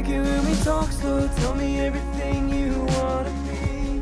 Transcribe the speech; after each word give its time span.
like 0.00 0.08
it 0.08 0.22
when 0.22 0.46
we 0.46 0.56
talk 0.62 0.90
slow. 0.90 1.28
Tell 1.36 1.54
me 1.56 1.78
everything 1.80 2.48
you 2.48 2.72
wanna 2.96 3.30
be. 3.44 4.00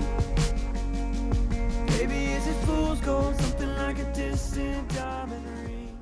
Baby, 1.99 2.27
is 2.35 2.47
it 2.47 2.55
fool's 2.65 3.01
gold? 3.01 3.35
Something 3.41 3.75
like 3.75 3.99
a 3.99 4.05
distant 4.13 4.95
diamond 4.95 5.45
ring. 5.65 5.99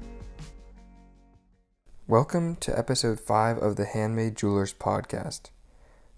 Welcome 2.07 2.57
to 2.57 2.79
episode 2.79 3.21
5 3.21 3.57
of 3.57 3.77
the 3.77 3.87
Handmade 3.87 4.37
Jewelers 4.37 4.75
podcast. 4.75 5.49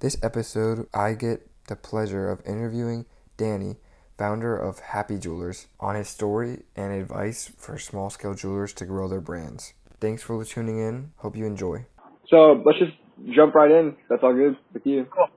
This 0.00 0.16
episode, 0.24 0.88
I 0.92 1.12
get 1.12 1.48
the 1.68 1.76
pleasure 1.76 2.28
of 2.28 2.44
interviewing 2.44 3.06
Danny, 3.36 3.76
founder 4.16 4.56
of 4.56 4.80
Happy 4.80 5.18
Jewelers, 5.18 5.68
on 5.78 5.94
his 5.94 6.08
story 6.08 6.64
and 6.74 6.92
advice 6.92 7.52
for 7.56 7.78
small 7.78 8.10
scale 8.10 8.34
jewelers 8.34 8.72
to 8.72 8.84
grow 8.84 9.06
their 9.06 9.20
brands. 9.20 9.74
Thanks 10.00 10.24
for 10.24 10.44
tuning 10.44 10.80
in. 10.80 11.12
Hope 11.18 11.36
you 11.36 11.46
enjoy. 11.46 11.86
So 12.28 12.60
let's 12.66 12.80
just 12.80 12.92
jump 13.34 13.54
right 13.54 13.70
in. 13.70 13.96
That's 14.08 14.22
all 14.22 14.34
good 14.34 14.56
with 14.72 14.86
you. 14.86 15.06
Cool. 15.14 15.28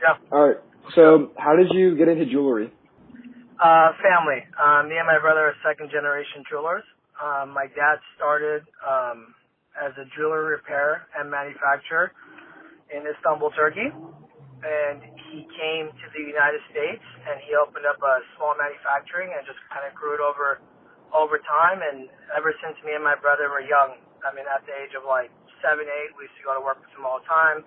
Yeah. 0.00 0.16
All 0.32 0.48
right. 0.48 0.56
So 0.94 1.32
how 1.38 1.56
did 1.56 1.68
you 1.72 1.96
get 1.96 2.08
into 2.08 2.26
jewelry? 2.26 2.72
Uh, 3.56 3.94
family. 4.02 4.42
Um, 4.60 4.88
me 4.90 4.98
and 4.98 5.06
my 5.06 5.18
brother 5.22 5.54
are 5.54 5.56
second 5.64 5.88
generation 5.90 6.44
jewelers. 6.50 6.84
Um, 7.16 7.54
my 7.54 7.70
dad 7.72 8.02
started 8.18 8.66
um, 8.82 9.32
as 9.78 9.94
a 9.96 10.04
jewelry 10.18 10.58
repair 10.58 11.06
and 11.16 11.30
manufacturer 11.30 12.12
in 12.90 13.06
Istanbul, 13.06 13.54
Turkey. 13.54 13.88
And 14.64 14.98
he 15.30 15.46
came 15.54 15.92
to 15.92 16.06
the 16.16 16.24
United 16.24 16.60
States 16.72 17.04
and 17.28 17.36
he 17.44 17.52
opened 17.54 17.84
up 17.84 18.00
a 18.00 18.14
small 18.36 18.56
manufacturing 18.56 19.32
and 19.32 19.44
just 19.44 19.60
kind 19.68 19.84
of 19.84 19.92
grew 19.92 20.16
it 20.16 20.22
over 20.24 20.60
over 21.14 21.38
time. 21.38 21.84
And 21.84 22.10
ever 22.34 22.50
since 22.58 22.74
me 22.82 22.96
and 22.96 23.04
my 23.04 23.14
brother 23.14 23.52
were 23.52 23.62
young, 23.62 24.00
I 24.24 24.32
mean, 24.32 24.48
at 24.48 24.64
the 24.66 24.74
age 24.74 24.96
of 24.96 25.04
like 25.04 25.30
seven, 25.60 25.86
eight, 25.86 26.14
we 26.16 26.26
used 26.26 26.36
to 26.40 26.44
go 26.46 26.54
to 26.56 26.62
work 26.62 26.80
with 26.80 26.90
him 26.94 27.06
all 27.06 27.20
the 27.22 27.28
time. 27.28 27.66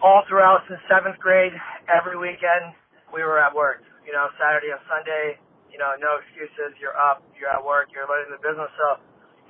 All 0.00 0.22
throughout 0.30 0.62
since 0.70 0.80
seventh 0.86 1.18
grade, 1.18 1.52
every 1.90 2.14
weekend 2.14 2.74
we 3.10 3.22
were 3.26 3.38
at 3.42 3.50
work. 3.52 3.82
You 4.06 4.14
know, 4.14 4.30
Saturday 4.38 4.70
and 4.70 4.82
Sunday. 4.86 5.38
You 5.70 5.80
know, 5.80 5.96
no 5.98 6.20
excuses. 6.22 6.76
You're 6.78 6.94
up. 6.94 7.24
You're 7.34 7.50
at 7.50 7.62
work. 7.62 7.90
You're 7.90 8.06
learning 8.06 8.30
the 8.30 8.42
business. 8.42 8.68
So, 8.76 9.00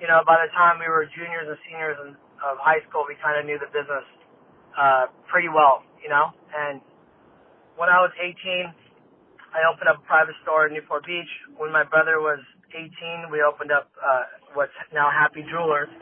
you 0.00 0.06
know, 0.06 0.22
by 0.24 0.40
the 0.40 0.50
time 0.54 0.78
we 0.78 0.86
were 0.86 1.04
juniors 1.10 1.50
and 1.50 1.58
seniors 1.66 1.98
in, 2.06 2.14
of 2.40 2.56
high 2.62 2.80
school, 2.88 3.04
we 3.04 3.18
kind 3.20 3.36
of 3.36 3.44
knew 3.44 3.58
the 3.58 3.70
business 3.74 4.06
uh, 4.78 5.10
pretty 5.28 5.50
well. 5.50 5.84
You 6.00 6.08
know, 6.10 6.32
and 6.54 6.80
when 7.76 7.88
I 7.88 8.00
was 8.02 8.10
18, 8.18 8.72
I 9.52 9.68
opened 9.68 9.88
up 9.88 10.00
a 10.00 10.06
private 10.08 10.34
store 10.42 10.66
in 10.66 10.72
Newport 10.72 11.04
Beach. 11.04 11.28
When 11.60 11.70
my 11.72 11.84
brother 11.84 12.24
was 12.24 12.40
18, 12.72 13.28
we 13.28 13.44
opened 13.44 13.70
up 13.70 13.92
uh, 14.00 14.24
what's 14.56 14.72
now 14.92 15.12
Happy 15.12 15.44
Jewelers, 15.44 15.92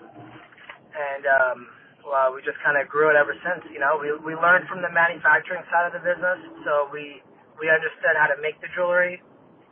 and 1.01 1.25
um, 1.25 1.59
well, 2.05 2.33
we 2.37 2.45
just 2.45 2.61
kind 2.61 2.77
of 2.77 2.89
grew 2.89 3.09
it 3.09 3.17
ever 3.17 3.33
since. 3.41 3.65
You 3.73 3.81
know, 3.81 3.97
we 3.97 4.13
we 4.21 4.37
learned 4.37 4.69
from 4.69 4.85
the 4.85 4.93
manufacturing 4.93 5.65
side 5.73 5.89
of 5.89 5.97
the 5.97 6.03
business, 6.05 6.41
so 6.69 6.89
we 6.93 7.25
we 7.57 7.73
understood 7.73 8.17
how 8.17 8.29
to 8.29 8.37
make 8.41 8.61
the 8.61 8.69
jewelry, 8.77 9.21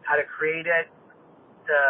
how 0.05 0.17
to 0.17 0.25
create 0.25 0.69
it, 0.69 0.89
the 1.69 1.85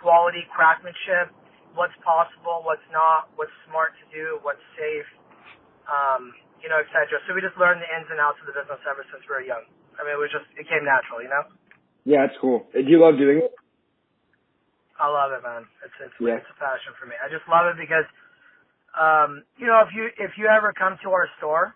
quality 0.00 0.44
craftsmanship, 0.52 1.32
what's 1.72 1.96
possible, 2.04 2.60
what's 2.68 2.84
not, 2.92 3.32
what's 3.40 3.52
smart 3.64 3.96
to 3.96 4.04
do, 4.12 4.36
what's 4.44 4.60
safe, 4.76 5.08
um, 5.88 6.36
you 6.60 6.68
know, 6.68 6.80
etc. 6.80 7.16
So 7.24 7.32
we 7.32 7.40
just 7.40 7.56
learned 7.56 7.80
the 7.80 7.88
ins 7.88 8.08
and 8.12 8.20
outs 8.20 8.36
of 8.44 8.48
the 8.48 8.56
business 8.56 8.80
ever 8.84 9.04
since 9.08 9.24
we 9.24 9.32
were 9.32 9.44
young. 9.44 9.64
I 9.96 10.04
mean, 10.04 10.12
it 10.16 10.20
was 10.20 10.32
just 10.32 10.48
it 10.56 10.68
came 10.68 10.84
natural, 10.84 11.24
you 11.24 11.32
know. 11.32 11.44
Yeah, 12.04 12.28
it's 12.28 12.36
cool. 12.40 12.68
Do 12.76 12.84
you 12.84 13.00
love 13.00 13.16
doing 13.16 13.40
it? 13.40 13.52
I 15.00 15.10
love 15.10 15.34
it, 15.34 15.42
man. 15.42 15.66
It's 15.82 15.96
it's 15.98 16.16
Yeah. 16.20 16.38
it's 16.38 16.50
a 16.52 16.56
passion 16.60 16.94
for 17.00 17.06
me. 17.06 17.16
I 17.18 17.26
just 17.32 17.46
love 17.50 17.66
it 17.72 17.76
because, 17.80 18.06
um, 18.94 19.42
you 19.58 19.66
know, 19.66 19.82
if 19.82 19.90
you 19.94 20.08
if 20.18 20.38
you 20.38 20.46
ever 20.46 20.72
come 20.72 20.96
to 21.02 21.10
our 21.10 21.28
store 21.38 21.74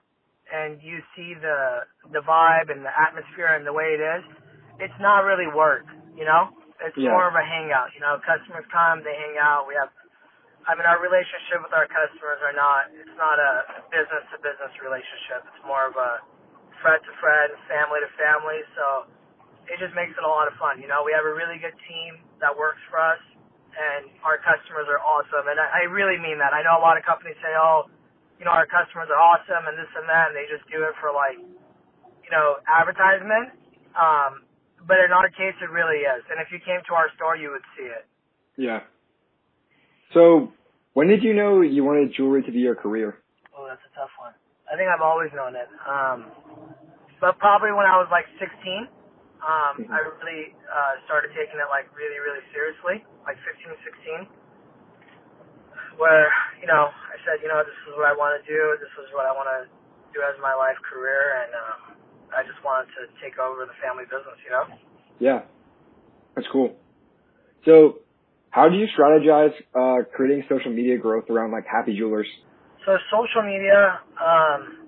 and 0.48 0.80
you 0.82 1.02
see 1.16 1.34
the 1.34 1.84
the 2.14 2.22
vibe 2.24 2.70
and 2.70 2.84
the 2.86 2.94
atmosphere 2.94 3.52
and 3.52 3.66
the 3.66 3.74
way 3.74 3.98
it 3.98 4.02
is, 4.02 4.24
it's 4.80 4.98
not 5.02 5.26
really 5.26 5.50
work. 5.50 5.86
You 6.16 6.24
know, 6.24 6.50
it's 6.82 6.96
Yeah. 6.98 7.14
more 7.14 7.26
of 7.26 7.34
a 7.34 7.44
hangout. 7.44 7.94
You 7.94 8.00
know, 8.00 8.18
customers 8.22 8.66
come, 8.70 9.02
they 9.02 9.14
hang 9.14 9.38
out. 9.38 9.66
We 9.66 9.74
have, 9.78 9.90
I 10.66 10.74
mean, 10.78 10.86
our 10.86 10.98
relationship 11.02 11.62
with 11.62 11.74
our 11.74 11.86
customers 11.90 12.38
are 12.42 12.54
not. 12.54 12.90
It's 12.94 13.16
not 13.18 13.38
a 13.38 13.82
business 13.90 14.24
to 14.34 14.36
business 14.42 14.72
relationship. 14.82 15.46
It's 15.50 15.62
more 15.66 15.90
of 15.90 15.94
a 15.98 16.22
friend 16.82 17.02
to 17.02 17.12
friend, 17.18 17.50
family 17.66 17.98
to 18.02 18.10
family. 18.18 18.62
So 18.78 19.10
it 19.66 19.78
just 19.82 19.94
makes 19.94 20.14
it 20.16 20.24
a 20.24 20.30
lot 20.30 20.46
of 20.46 20.54
fun. 20.58 20.80
You 20.80 20.88
know, 20.88 21.02
we 21.04 21.12
have 21.12 21.26
a 21.26 21.34
really 21.34 21.58
good 21.60 21.76
team 21.86 22.22
that 22.40 22.54
works 22.54 22.80
for 22.90 22.98
us, 23.02 23.20
and 23.74 24.08
our 24.24 24.40
customers 24.40 24.88
are 24.88 25.00
awesome. 25.02 25.46
And 25.48 25.58
I, 25.60 25.84
I 25.84 25.92
really 25.92 26.16
mean 26.16 26.38
that. 26.40 26.56
I 26.56 26.64
know 26.64 26.78
a 26.78 26.84
lot 26.84 26.96
of 26.96 27.04
companies 27.04 27.36
say, 27.40 27.52
"Oh, 27.54 27.88
you 28.38 28.44
know, 28.44 28.54
our 28.54 28.66
customers 28.66 29.08
are 29.12 29.20
awesome," 29.20 29.68
and 29.68 29.76
this 29.76 29.90
and 29.96 30.08
that, 30.08 30.32
and 30.32 30.34
they 30.36 30.48
just 30.48 30.64
do 30.70 30.82
it 30.84 30.94
for 31.02 31.12
like, 31.12 31.38
you 31.38 32.30
know, 32.32 32.62
advertisement. 32.66 33.52
Um, 33.98 34.46
but 34.86 35.02
in 35.02 35.10
our 35.12 35.28
case, 35.28 35.56
it 35.60 35.70
really 35.70 36.06
is. 36.06 36.22
And 36.30 36.40
if 36.40 36.48
you 36.54 36.58
came 36.62 36.80
to 36.88 36.92
our 36.94 37.10
store, 37.18 37.36
you 37.36 37.50
would 37.50 37.66
see 37.76 37.88
it. 37.88 38.06
Yeah. 38.56 38.86
So 40.14 40.52
when 40.94 41.08
did 41.08 41.22
you 41.22 41.34
know 41.34 41.60
you 41.60 41.84
wanted 41.84 42.14
jewelry 42.14 42.42
to 42.42 42.52
be 42.52 42.58
your 42.58 42.74
career? 42.74 43.18
Oh, 43.56 43.66
that's 43.66 43.82
a 43.84 43.92
tough 43.94 44.10
one. 44.18 44.32
I 44.70 44.76
think 44.76 44.88
I've 44.88 45.02
always 45.02 45.30
known 45.34 45.56
it. 45.56 45.68
Um, 45.86 46.26
but 47.20 47.38
probably 47.38 47.72
when 47.72 47.86
I 47.86 47.98
was 47.98 48.08
like 48.10 48.26
16, 48.38 48.86
um, 49.42 49.78
Mhm. 49.78 49.90
I 49.90 49.98
really 50.02 50.54
uh, 50.66 50.94
started 51.06 51.32
taking 51.34 51.58
it 51.60 51.68
like 51.70 51.86
really, 51.96 52.18
really 52.18 52.42
seriously, 52.52 53.04
like 53.24 53.38
15, 53.46 53.76
16. 53.84 54.28
Where, 55.96 56.30
you 56.60 56.66
know, 56.66 56.90
I 56.90 57.16
said, 57.26 57.42
you 57.42 57.48
know, 57.48 57.62
this 57.64 57.74
is 57.86 57.94
what 57.96 58.06
I 58.06 58.14
want 58.14 58.38
to 58.38 58.42
do. 58.46 58.76
This 58.78 58.90
is 59.02 59.12
what 59.14 59.26
I 59.26 59.32
want 59.32 59.48
to 59.50 59.66
do 60.14 60.22
as 60.22 60.38
my 60.40 60.54
life 60.54 60.78
career. 60.86 61.42
And 61.42 61.50
um, 61.54 61.80
I 62.34 62.42
just 62.46 62.62
wanted 62.62 62.90
to 62.94 63.10
take 63.20 63.38
over 63.38 63.66
the 63.66 63.74
family 63.82 64.04
business, 64.04 64.38
you 64.44 64.50
know? 64.50 64.66
Yeah. 65.18 65.42
That's 66.36 66.46
cool. 66.52 66.76
So 67.64 67.98
how 68.50 68.68
do 68.68 68.76
you 68.76 68.86
strategize 68.96 69.54
uh, 69.74 70.04
creating 70.14 70.44
social 70.48 70.72
media 70.72 70.98
growth 70.98 71.30
around 71.30 71.50
like 71.50 71.66
Happy 71.66 71.96
Jewelers? 71.96 72.28
So 72.86 72.96
social 73.10 73.42
media, 73.42 74.00
um, 74.16 74.87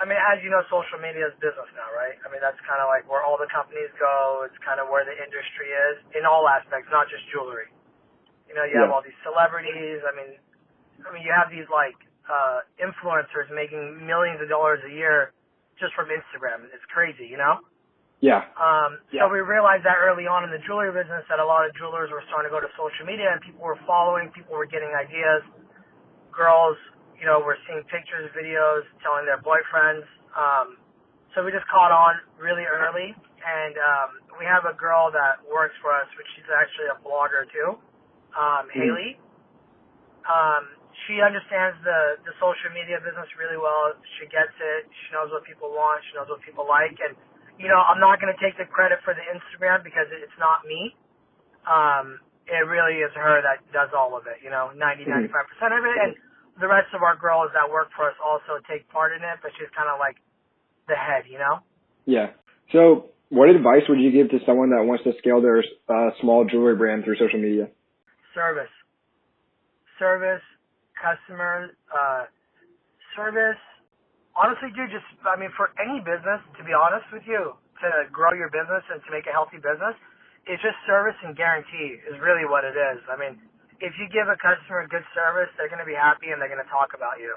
I 0.00 0.08
mean, 0.08 0.16
as 0.16 0.40
you 0.40 0.48
know, 0.48 0.64
social 0.72 0.96
media 0.96 1.28
is 1.28 1.36
business 1.44 1.68
now, 1.76 1.92
right? 1.92 2.16
I 2.24 2.32
mean, 2.32 2.40
that's 2.40 2.56
kind 2.64 2.80
of 2.80 2.88
like 2.88 3.04
where 3.04 3.20
all 3.20 3.36
the 3.36 3.48
companies 3.52 3.92
go. 4.00 4.48
It's 4.48 4.56
kind 4.64 4.80
of 4.80 4.88
where 4.88 5.04
the 5.04 5.12
industry 5.12 5.68
is 5.68 6.00
in 6.16 6.24
all 6.24 6.48
aspects, 6.48 6.88
not 6.88 7.04
just 7.12 7.20
jewelry. 7.28 7.68
You 8.48 8.56
know, 8.56 8.64
you 8.64 8.80
have 8.80 8.88
all 8.90 9.04
these 9.04 9.20
celebrities. 9.20 10.00
I 10.02 10.12
mean, 10.16 10.40
I 11.04 11.12
mean, 11.12 11.22
you 11.22 11.30
have 11.30 11.52
these 11.52 11.68
like 11.68 11.94
uh, 12.24 12.64
influencers 12.80 13.52
making 13.52 14.00
millions 14.02 14.40
of 14.40 14.48
dollars 14.48 14.80
a 14.88 14.92
year 14.92 15.36
just 15.76 15.92
from 15.92 16.08
Instagram. 16.08 16.64
It's 16.72 16.84
crazy, 16.88 17.28
you 17.28 17.36
know. 17.36 17.60
Yeah. 18.20 18.44
Um, 18.56 19.00
Yeah. 19.12 19.24
So 19.24 19.32
we 19.32 19.40
realized 19.40 19.84
that 19.88 19.96
early 19.96 20.28
on 20.28 20.44
in 20.44 20.52
the 20.52 20.60
jewelry 20.64 20.92
business 20.92 21.24
that 21.32 21.40
a 21.40 21.46
lot 21.46 21.64
of 21.64 21.72
jewelers 21.76 22.12
were 22.12 22.20
starting 22.28 22.48
to 22.48 22.52
go 22.52 22.60
to 22.60 22.68
social 22.76 23.08
media 23.08 23.32
and 23.32 23.40
people 23.40 23.64
were 23.64 23.80
following, 23.88 24.28
people 24.36 24.56
were 24.56 24.68
getting 24.68 24.92
ideas. 24.92 25.40
Girls, 26.32 26.76
you 27.20 27.26
know, 27.28 27.38
were 27.44 27.58
seeing 27.68 27.84
pictures, 27.92 28.32
videos, 28.32 28.88
telling 29.04 29.28
their 29.28 29.38
boyfriends. 29.44 30.08
Um, 30.32 30.80
so 31.36 31.44
we 31.44 31.52
just 31.52 31.68
caught 31.68 31.92
on 31.92 32.16
really 32.40 32.64
early. 32.64 33.12
And 33.40 33.74
um, 33.76 34.10
we 34.40 34.44
have 34.44 34.64
a 34.68 34.72
girl 34.76 35.12
that 35.12 35.40
works 35.48 35.76
for 35.80 35.92
us, 35.92 36.08
which 36.16 36.26
she's 36.36 36.48
actually 36.48 36.88
a 36.92 36.98
blogger 37.04 37.44
too, 37.52 37.76
um, 38.36 38.68
Haley. 38.72 39.16
Um, 40.28 40.76
she 41.08 41.24
understands 41.24 41.80
the, 41.80 42.20
the 42.28 42.34
social 42.36 42.68
media 42.76 43.00
business 43.00 43.28
really 43.40 43.56
well. 43.56 43.96
She 44.20 44.28
gets 44.28 44.52
it. 44.60 44.84
She 44.92 45.08
knows 45.16 45.32
what 45.32 45.44
people 45.48 45.72
want. 45.72 46.04
She 46.10 46.12
knows 46.18 46.28
what 46.28 46.44
people 46.44 46.68
like. 46.68 46.96
And 47.00 47.16
you 47.56 47.68
know, 47.68 47.80
I'm 47.80 48.00
not 48.00 48.20
going 48.20 48.32
to 48.32 48.40
take 48.40 48.56
the 48.56 48.64
credit 48.64 49.00
for 49.04 49.12
the 49.12 49.20
Instagram 49.28 49.84
because 49.84 50.08
it's 50.12 50.36
not 50.40 50.64
me. 50.64 50.96
Um, 51.68 52.20
it 52.48 52.64
really 52.64 53.04
is 53.04 53.12
her 53.12 53.44
that 53.44 53.60
does 53.68 53.92
all 53.92 54.16
of 54.16 54.24
it, 54.26 54.40
you 54.40 54.48
know, 54.48 54.72
90, 54.72 55.04
Mhm. 55.04 55.28
95% 55.28 55.76
of 55.76 55.84
it. 55.84 55.96
And 56.00 56.12
the 56.60 56.68
rest 56.68 56.92
of 56.92 57.02
our 57.02 57.16
girls 57.16 57.50
that 57.56 57.66
work 57.72 57.88
for 57.96 58.12
us 58.12 58.16
also 58.20 58.60
take 58.68 58.88
part 58.92 59.16
in 59.16 59.24
it, 59.24 59.40
but 59.42 59.50
she's 59.56 59.72
kind 59.72 59.88
of 59.88 59.98
like 59.98 60.20
the 60.86 60.94
head, 60.94 61.24
you 61.24 61.40
know? 61.40 61.64
Yeah. 62.04 62.36
So 62.72 63.10
what 63.32 63.48
advice 63.48 63.88
would 63.88 64.00
you 64.00 64.12
give 64.12 64.30
to 64.30 64.38
someone 64.44 64.70
that 64.70 64.84
wants 64.84 65.04
to 65.04 65.12
scale 65.18 65.40
their 65.40 65.64
uh, 65.88 66.10
small 66.20 66.44
jewelry 66.44 66.76
brand 66.76 67.04
through 67.04 67.16
social 67.16 67.40
media? 67.40 67.72
Service. 68.34 68.70
Service, 69.98 70.44
customer, 70.98 71.72
uh, 71.88 72.28
service. 73.16 73.60
Honestly, 74.36 74.70
dude, 74.76 74.92
just, 74.92 75.06
I 75.26 75.38
mean, 75.38 75.50
for 75.56 75.72
any 75.80 76.00
business, 76.00 76.40
to 76.58 76.62
be 76.62 76.72
honest 76.76 77.06
with 77.12 77.24
you, 77.26 77.56
to 77.80 77.88
grow 78.12 78.32
your 78.36 78.52
business 78.52 78.84
and 78.92 79.00
to 79.04 79.10
make 79.10 79.26
a 79.26 79.34
healthy 79.34 79.56
business, 79.56 79.96
it's 80.48 80.60
just 80.62 80.76
service 80.88 81.16
and 81.24 81.36
guarantee 81.36 82.00
is 82.08 82.16
really 82.20 82.44
what 82.48 82.64
it 82.64 82.76
is. 82.76 83.00
I 83.08 83.16
mean, 83.16 83.36
if 83.80 83.96
you 83.98 84.06
give 84.12 84.28
a 84.28 84.36
customer 84.36 84.86
good 84.88 85.04
service, 85.16 85.48
they're 85.56 85.72
going 85.72 85.82
to 85.82 85.88
be 85.88 85.96
happy 85.96 86.30
and 86.30 86.40
they're 86.40 86.52
going 86.52 86.62
to 86.62 86.72
talk 86.72 86.92
about 86.94 87.18
you. 87.20 87.36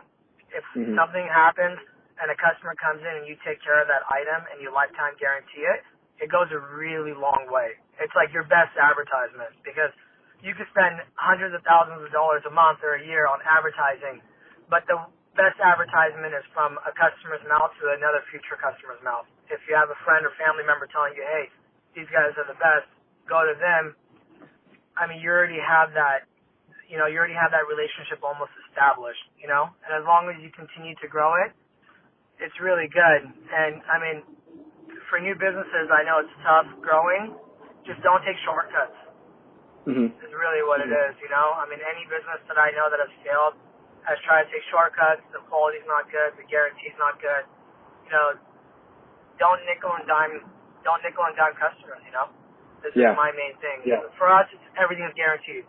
If 0.52 0.64
Mhm. 0.76 0.96
something 0.96 1.26
happens 1.28 1.80
and 2.22 2.30
a 2.30 2.36
customer 2.36 2.76
comes 2.76 3.02
in 3.02 3.14
and 3.24 3.26
you 3.28 3.36
take 3.44 3.62
care 3.62 3.80
of 3.80 3.88
that 3.88 4.04
item 4.12 4.46
and 4.52 4.62
you 4.62 4.70
lifetime 4.70 5.16
guarantee 5.16 5.66
it, 5.66 5.84
it 6.20 6.30
goes 6.30 6.52
a 6.52 6.60
really 6.60 7.14
long 7.14 7.48
way. 7.50 7.80
It's 8.00 8.14
like 8.16 8.32
your 8.34 8.44
best 8.44 8.76
advertisement 8.78 9.56
because 9.64 9.92
you 10.42 10.54
could 10.54 10.68
spend 10.70 11.02
hundreds 11.16 11.56
of 11.56 11.64
thousands 11.64 12.04
of 12.04 12.12
dollars 12.12 12.46
a 12.46 12.52
month 12.52 12.84
or 12.84 12.96
a 12.96 13.04
year 13.04 13.26
on 13.28 13.42
advertising, 13.44 14.22
but 14.70 14.86
the 14.88 15.00
best 15.36 15.60
advertisement 15.60 16.34
is 16.36 16.46
from 16.54 16.78
a 16.86 16.92
customer's 16.94 17.44
mouth 17.48 17.72
to 17.80 17.90
another 17.92 18.22
future 18.30 18.58
customer's 18.58 19.02
mouth. 19.02 19.26
If 19.50 19.66
you 19.68 19.76
have 19.76 19.90
a 19.90 19.96
friend 20.06 20.26
or 20.26 20.32
family 20.38 20.64
member 20.64 20.86
telling 20.88 21.16
you, 21.16 21.24
hey, 21.24 21.50
these 21.96 22.10
guys 22.10 22.38
are 22.38 22.46
the 22.46 22.60
best, 22.60 22.88
go 23.28 23.42
to 23.46 23.56
them. 23.56 23.96
I 24.98 25.08
mean, 25.08 25.22
you 25.22 25.30
already 25.32 25.60
have 25.60 25.94
that, 25.94 26.28
you 26.94 27.02
know, 27.02 27.10
you 27.10 27.18
already 27.18 27.34
have 27.34 27.50
that 27.50 27.66
relationship 27.66 28.22
almost 28.22 28.54
established, 28.70 29.26
you 29.42 29.50
know? 29.50 29.66
And 29.82 29.98
as 29.98 30.06
long 30.06 30.30
as 30.30 30.38
you 30.46 30.54
continue 30.54 30.94
to 31.02 31.08
grow 31.10 31.34
it, 31.42 31.50
it's 32.38 32.54
really 32.62 32.86
good. 32.86 33.22
And 33.50 33.82
I 33.90 33.98
mean, 33.98 34.22
for 35.10 35.18
new 35.18 35.34
businesses, 35.34 35.90
I 35.90 36.06
know 36.06 36.22
it's 36.22 36.38
tough 36.46 36.70
growing. 36.86 37.34
Just 37.82 37.98
don't 38.06 38.22
take 38.22 38.38
shortcuts. 38.46 38.94
Mm-hmm. 39.90 40.14
Is 40.22 40.32
really 40.38 40.62
what 40.70 40.86
it 40.86 40.94
is, 40.94 41.18
you 41.18 41.34
know? 41.34 41.58
I 41.58 41.66
mean, 41.66 41.82
any 41.82 42.06
business 42.06 42.40
that 42.46 42.62
I 42.62 42.70
know 42.78 42.94
that 42.94 43.02
has 43.02 43.10
scaled, 43.26 43.58
has 44.06 44.16
tried 44.22 44.46
to 44.46 44.50
take 44.54 44.64
shortcuts. 44.70 45.26
The 45.34 45.42
quality's 45.50 45.84
not 45.90 46.08
good. 46.14 46.38
The 46.38 46.46
guarantee's 46.46 46.96
not 47.02 47.18
good. 47.18 47.44
You 48.06 48.12
know, 48.14 48.28
don't 49.42 49.60
nickel 49.66 49.92
and 49.98 50.06
dime. 50.06 50.46
Don't 50.86 51.02
nickel 51.02 51.26
and 51.26 51.34
dime 51.36 51.58
customers. 51.58 52.06
You 52.06 52.14
know, 52.14 52.30
this 52.86 52.94
Yeah. 52.94 53.12
is 53.12 53.20
my 53.20 53.34
main 53.34 53.58
thing. 53.60 53.82
Yeah. 53.84 54.06
For 54.16 54.30
us, 54.30 54.46
it's, 54.54 54.64
everything's 54.78 55.16
guaranteed. 55.18 55.66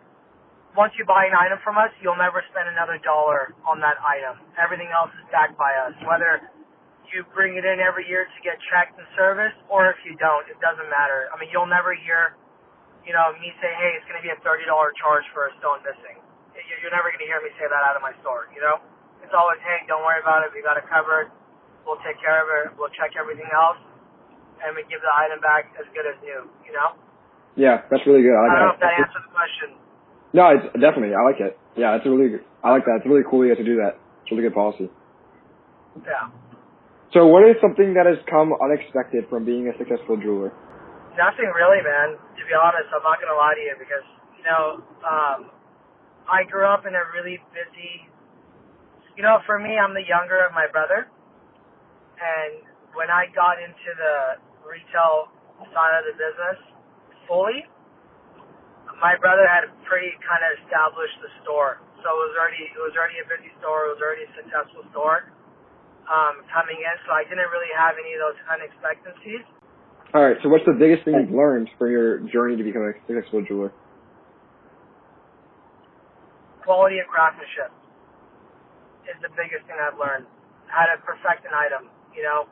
Once 0.75 0.91
you 0.99 1.07
buy 1.07 1.23
an 1.27 1.35
item 1.39 1.59
from 1.63 1.79
us, 1.79 1.91
you'll 2.03 2.19
never 2.19 2.43
spend 2.51 2.67
another 2.67 2.99
dollar 3.07 3.55
on 3.63 3.79
that 3.79 3.95
item. 4.03 4.35
Everything 4.59 4.91
else 4.91 5.11
is 5.23 5.27
backed 5.31 5.55
by 5.55 5.71
us. 5.87 5.95
Whether 6.03 6.51
you 7.15 7.23
bring 7.31 7.55
it 7.55 7.63
in 7.63 7.79
every 7.79 8.03
year 8.11 8.27
to 8.27 8.39
get 8.43 8.59
checked 8.75 8.99
and 8.99 9.07
serviced, 9.15 9.55
or 9.71 9.87
if 9.95 9.99
you 10.03 10.19
don't, 10.19 10.43
it 10.51 10.59
doesn't 10.59 10.91
matter. 10.91 11.31
I 11.31 11.39
mean, 11.39 11.47
you'll 11.55 11.71
never 11.71 11.95
hear, 11.95 12.35
you 13.07 13.15
know, 13.15 13.31
me 13.39 13.55
say, 13.63 13.71
"Hey, 13.71 13.95
it's 13.95 14.03
going 14.11 14.19
to 14.19 14.25
be 14.27 14.35
a 14.35 14.39
thirty 14.43 14.67
dollar 14.67 14.91
charge 14.99 15.23
for 15.31 15.47
a 15.47 15.53
stone 15.63 15.79
missing." 15.87 16.19
You- 16.59 16.79
You're 16.83 16.91
never 16.91 17.07
going 17.15 17.23
to 17.23 17.31
hear 17.31 17.39
me 17.41 17.55
say 17.55 17.71
that 17.71 17.83
out 17.87 17.95
of 17.95 18.03
my 18.03 18.11
store. 18.19 18.51
You 18.51 18.59
know, 18.61 18.83
it's 19.23 19.33
always, 19.35 19.61
"Hey, 19.63 19.87
don't 19.87 20.03
worry 20.03 20.19
about 20.19 20.43
it. 20.43 20.51
We 20.53 20.63
got 20.63 20.75
it 20.77 20.87
covered. 20.91 21.31
We'll 21.87 22.03
take 22.03 22.19
care 22.19 22.43
of 22.43 22.49
it. 22.67 22.75
We'll 22.79 22.91
check 22.99 23.15
everything 23.15 23.47
else, 23.55 23.79
and 24.65 24.75
we 24.75 24.83
give 24.91 25.01
the 25.07 25.15
item 25.15 25.39
back 25.39 25.71
as 25.79 25.87
good 25.95 26.07
as 26.11 26.19
new." 26.23 26.51
You 26.67 26.73
know. 26.75 26.99
Yeah, 27.55 27.87
that's 27.95 28.03
really 28.11 28.23
good. 28.27 28.35
I 28.35 28.43
I 28.43 28.49
don't 28.51 28.59
know 28.59 28.75
if 28.75 28.81
that 28.83 28.91
that. 28.91 29.07
answers 29.07 29.23
the 29.23 29.31
question. 29.31 29.69
No, 30.35 30.51
it's 30.51 30.67
definitely. 30.75 31.15
I 31.15 31.23
like 31.23 31.39
it. 31.39 31.55
Yeah, 31.79 31.95
it's 31.95 32.05
a 32.05 32.11
really. 32.11 32.31
good- 32.37 32.45
I 32.63 32.75
like 32.75 32.85
that. 32.91 32.99
It's 32.99 33.07
really 33.07 33.23
cool 33.23 33.47
you 33.47 33.55
guys 33.55 33.63
to 33.63 33.65
do 33.65 33.77
that. 33.77 34.03
It's 34.27 34.33
a 34.33 34.35
really 34.35 34.49
good 34.51 34.55
policy. 34.59 34.91
Yeah. 36.03 36.29
So, 37.15 37.27
what 37.31 37.47
is 37.47 37.55
something 37.63 37.95
that 37.95 38.07
has 38.11 38.19
come 38.27 38.51
unexpected 38.51 39.31
from 39.31 39.45
being 39.47 39.71
a 39.71 39.79
successful 39.79 40.17
jeweler? 40.19 40.51
Nothing 41.15 41.47
really, 41.55 41.79
man. 41.87 42.19
To 42.19 42.43
be 42.43 42.51
honest, 42.51 42.91
I'm 42.91 43.07
not 43.07 43.23
gonna 43.23 43.39
lie 43.39 43.55
to 43.55 43.63
you 43.63 43.77
because 43.79 44.03
you 44.35 44.43
know, 44.43 44.83
um, 45.07 45.51
I 46.27 46.43
grew 46.43 46.67
up 46.67 46.85
in 46.85 46.95
a 46.99 47.05
really 47.15 47.39
busy. 47.55 48.11
You 49.17 49.23
know, 49.23 49.39
for 49.47 49.61
me, 49.63 49.79
I'm 49.79 49.95
the 49.95 50.03
younger 50.03 50.43
of 50.43 50.51
my 50.51 50.67
brother, 50.67 51.07
and 52.19 52.67
when 52.99 53.07
I 53.11 53.31
got 53.31 53.63
into 53.63 53.91
the 53.95 54.43
retail 54.67 55.31
side 55.71 55.95
of 55.95 56.05
the 56.11 56.19
business 56.19 56.59
fully, 57.29 57.63
my 59.01 59.19
brother 59.19 59.47
had 59.47 59.71
pretty 59.87 60.15
kind 60.23 60.43
of 60.43 60.59
established 60.63 61.19
the 61.23 61.31
store, 61.43 61.83
so 62.03 62.07
it 62.11 62.21
was 62.31 62.35
already 62.39 62.65
it 62.69 62.83
was 62.83 62.95
already 62.95 63.19
a 63.23 63.27
busy 63.27 63.51
store. 63.59 63.91
It 63.91 63.99
was 63.99 64.03
already 64.03 64.25
a 64.27 64.33
successful 64.39 64.85
store 64.95 65.31
um, 66.11 66.45
coming 66.51 66.79
in, 66.79 66.95
so 67.07 67.15
I 67.15 67.25
didn't 67.25 67.51
really 67.51 67.73
have 67.75 67.97
any 67.99 68.13
of 68.15 68.21
those 68.23 68.39
unexpectancies. 68.51 69.45
All 70.15 70.23
right. 70.23 70.39
So, 70.45 70.49
what's 70.49 70.67
the 70.67 70.77
biggest 70.79 71.03
thing 71.03 71.19
you've 71.19 71.35
learned 71.35 71.71
from 71.75 71.91
your 71.91 72.23
journey 72.31 72.55
to 72.55 72.65
become 72.65 72.87
a 72.87 72.95
successful 73.07 73.43
jeweler? 73.43 73.75
quality 76.65 76.99
of 76.99 77.07
craftsmanship 77.07 77.69
is 79.05 79.17
the 79.21 79.29
biggest 79.37 79.69
thing 79.69 79.77
I've 79.77 80.01
learned. 80.01 80.25
How 80.67 80.89
to 80.89 80.97
perfect 81.05 81.45
an 81.45 81.53
item, 81.53 81.93
you 82.17 82.25
know, 82.25 82.49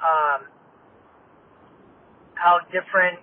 um, 0.00 0.48
how 2.34 2.64
different 2.72 3.20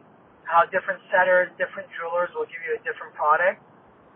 how 0.52 0.68
different 0.68 1.00
setters, 1.08 1.48
different 1.56 1.88
jewelers 1.96 2.28
will 2.36 2.46
give 2.52 2.60
you 2.68 2.76
a 2.76 2.82
different 2.84 3.16
product, 3.16 3.64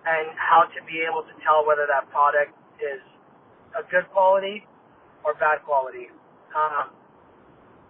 and 0.03 0.35
how 0.35 0.67
to 0.67 0.79
be 0.83 0.99
able 1.01 1.23
to 1.23 1.33
tell 1.41 1.63
whether 1.63 1.87
that 1.87 2.11
product 2.11 2.51
is 2.77 2.99
a 3.73 3.83
good 3.87 4.05
quality 4.11 4.67
or 5.23 5.33
bad 5.39 5.63
quality. 5.63 6.11
Um, 6.51 6.91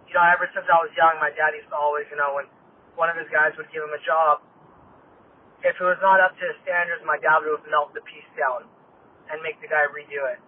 you 0.08 0.14
know, 0.14 0.24
ever 0.24 0.46
since 0.54 0.64
I 0.70 0.78
was 0.80 0.94
young, 0.96 1.18
my 1.18 1.34
dad 1.34 1.58
used 1.58 1.68
to 1.74 1.78
always, 1.78 2.06
you 2.14 2.16
know, 2.16 2.38
when 2.38 2.48
one 2.94 3.10
of 3.10 3.18
his 3.18 3.28
guys 3.34 3.52
would 3.58 3.68
give 3.74 3.84
him 3.84 3.92
a 3.92 4.04
job, 4.06 4.46
if 5.66 5.74
it 5.76 5.86
was 5.86 6.00
not 6.00 6.22
up 6.22 6.38
to 6.38 6.44
his 6.46 6.58
standards, 6.62 7.02
my 7.04 7.18
dad 7.18 7.42
would 7.42 7.66
melt 7.68 7.92
the 7.98 8.06
piece 8.06 8.30
down 8.38 8.70
and 9.34 9.42
make 9.42 9.58
the 9.60 9.68
guy 9.68 9.84
redo 9.90 10.22
it. 10.30 10.40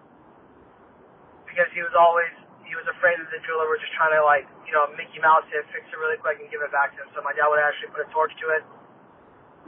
Because 1.49 1.67
he 1.73 1.81
was 1.81 1.91
always, 1.97 2.31
he 2.67 2.75
was 2.75 2.87
afraid 2.91 3.15
that 3.17 3.29
the 3.31 3.39
jeweler 3.47 3.65
were 3.65 3.79
just 3.79 3.95
trying 3.95 4.11
to 4.13 4.21
like, 4.23 4.43
you 4.67 4.75
know, 4.75 4.87
Mickey 4.99 5.23
Mouse 5.23 5.47
it, 5.55 5.63
fix 5.71 5.87
it 5.87 5.97
really 5.97 6.19
quick 6.19 6.37
and 6.43 6.51
give 6.51 6.59
it 6.59 6.71
back 6.75 6.91
to 6.95 7.03
him. 7.03 7.09
So 7.15 7.23
my 7.23 7.31
dad 7.31 7.47
would 7.47 7.63
actually 7.63 7.95
put 7.95 8.03
a 8.03 8.09
torch 8.11 8.31
to 8.43 8.47
it, 8.59 8.63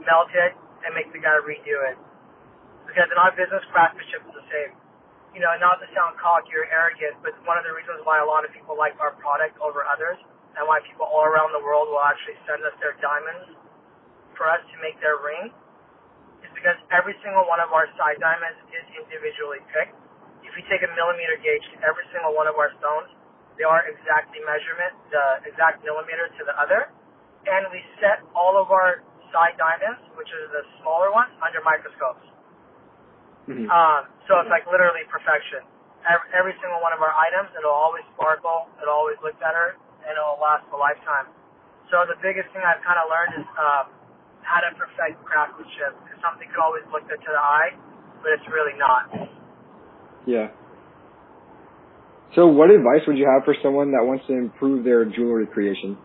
melt 0.04 0.28
it, 0.36 0.52
and 0.84 0.92
make 0.92 1.08
the 1.12 1.20
guy 1.20 1.40
redo 1.40 1.76
it. 1.88 1.96
Because 2.84 3.08
in 3.08 3.18
our 3.20 3.32
business, 3.32 3.64
craftsmanship 3.72 4.24
is 4.28 4.34
the 4.36 4.46
same. 4.52 4.72
You 5.32 5.40
know, 5.40 5.52
not 5.62 5.78
to 5.78 5.86
sound 5.94 6.18
cocky 6.18 6.52
or 6.58 6.66
arrogant, 6.68 7.22
but 7.22 7.32
one 7.46 7.54
of 7.54 7.64
the 7.64 7.72
reasons 7.72 8.02
why 8.02 8.18
a 8.18 8.26
lot 8.26 8.42
of 8.42 8.50
people 8.50 8.74
like 8.74 8.98
our 8.98 9.14
product 9.22 9.56
over 9.62 9.86
others 9.86 10.18
and 10.58 10.66
why 10.66 10.82
people 10.82 11.06
all 11.06 11.22
around 11.22 11.54
the 11.54 11.62
world 11.62 11.86
will 11.86 12.02
actually 12.02 12.34
send 12.44 12.60
us 12.66 12.74
their 12.82 12.98
diamonds 12.98 13.54
for 14.34 14.50
us 14.50 14.58
to 14.74 14.76
make 14.82 14.98
their 14.98 15.22
ring 15.22 15.54
is 16.42 16.50
because 16.56 16.74
every 16.90 17.14
single 17.22 17.46
one 17.46 17.62
of 17.62 17.70
our 17.70 17.86
side 17.94 18.18
diamonds 18.18 18.58
is 18.74 18.84
individually 18.98 19.62
picked. 19.70 19.94
If 20.50 20.58
you 20.58 20.66
take 20.66 20.82
a 20.82 20.90
millimeter 20.98 21.38
gauge 21.38 21.62
to 21.70 21.76
every 21.86 22.02
single 22.10 22.34
one 22.34 22.50
of 22.50 22.58
our 22.58 22.74
stones, 22.82 23.14
they 23.54 23.62
are 23.62 23.86
exactly 23.86 24.42
measurement, 24.42 24.98
the 25.14 25.46
exact 25.46 25.86
millimeter 25.86 26.26
to 26.26 26.42
the 26.42 26.54
other, 26.58 26.90
and 27.46 27.70
we 27.70 27.78
set 28.02 28.18
all 28.34 28.58
of 28.58 28.74
our 28.74 29.06
side 29.30 29.54
diamonds, 29.54 30.02
which 30.18 30.26
are 30.34 30.46
the 30.50 30.66
smaller 30.82 31.14
ones, 31.14 31.30
under 31.38 31.62
microscopes. 31.62 32.26
Mm-hmm. 33.46 33.70
Um, 33.70 34.10
so 34.26 34.42
it's 34.42 34.50
like 34.50 34.66
literally 34.66 35.06
perfection. 35.06 35.62
Every, 36.02 36.26
every 36.34 36.54
single 36.58 36.82
one 36.82 36.90
of 36.90 36.98
our 36.98 37.14
items, 37.14 37.54
it'll 37.54 37.70
always 37.70 38.02
sparkle, 38.18 38.66
it'll 38.82 38.96
always 38.96 39.20
look 39.22 39.38
better, 39.38 39.78
and 40.02 40.18
it'll 40.18 40.40
last 40.42 40.66
a 40.74 40.78
lifetime. 40.78 41.30
So 41.94 42.02
the 42.10 42.18
biggest 42.22 42.50
thing 42.50 42.62
I've 42.66 42.82
kind 42.82 42.98
of 42.98 43.06
learned 43.06 43.34
is 43.42 43.46
um, 43.54 43.84
how 44.42 44.62
to 44.62 44.70
perfect 44.74 45.20
craftsmanship. 45.22 45.94
Because 46.06 46.18
something 46.22 46.46
could 46.50 46.62
always 46.62 46.86
look 46.90 47.06
good 47.06 47.20
to 47.20 47.30
the 47.30 47.42
eye, 47.42 47.74
but 48.22 48.34
it's 48.34 48.46
really 48.50 48.74
not. 48.78 49.10
Yeah. 50.26 50.48
So, 52.36 52.46
what 52.46 52.70
advice 52.70 53.02
would 53.10 53.18
you 53.18 53.26
have 53.26 53.42
for 53.44 53.56
someone 53.58 53.90
that 53.92 54.06
wants 54.06 54.26
to 54.30 54.34
improve 54.38 54.84
their 54.84 55.04
jewelry 55.04 55.46
creation? 55.50 55.98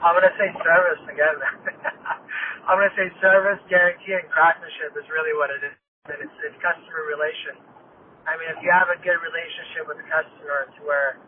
I'm 0.00 0.14
gonna 0.16 0.32
say 0.38 0.48
service 0.62 1.02
again. 1.10 1.36
I'm 2.68 2.78
gonna 2.78 2.94
say 2.94 3.10
service, 3.18 3.58
guarantee, 3.66 4.14
and 4.14 4.24
craftsmanship 4.30 4.94
is 4.96 5.04
really 5.10 5.34
what 5.34 5.50
it 5.50 5.60
is. 5.66 5.74
And 6.08 6.24
it's, 6.24 6.36
it's 6.46 6.56
customer 6.64 7.04
relation. 7.10 7.60
I 8.24 8.38
mean, 8.40 8.48
if 8.54 8.62
you 8.64 8.70
have 8.72 8.88
a 8.88 8.96
good 9.02 9.20
relationship 9.20 9.84
with 9.84 10.00
the 10.00 10.08
customer 10.08 10.70
to 10.72 10.80
where 10.86 11.20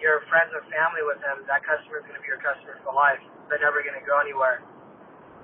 you're 0.00 0.24
friends 0.32 0.52
or 0.56 0.64
family 0.72 1.04
with 1.04 1.20
them, 1.20 1.44
that 1.48 1.60
customer 1.64 2.00
is 2.00 2.04
going 2.08 2.16
to 2.16 2.24
be 2.24 2.30
your 2.30 2.40
customer 2.40 2.80
for 2.82 2.96
life. 2.96 3.20
They're 3.48 3.60
never 3.60 3.84
going 3.84 3.96
to 3.96 4.06
go 4.06 4.16
anywhere. 4.20 4.64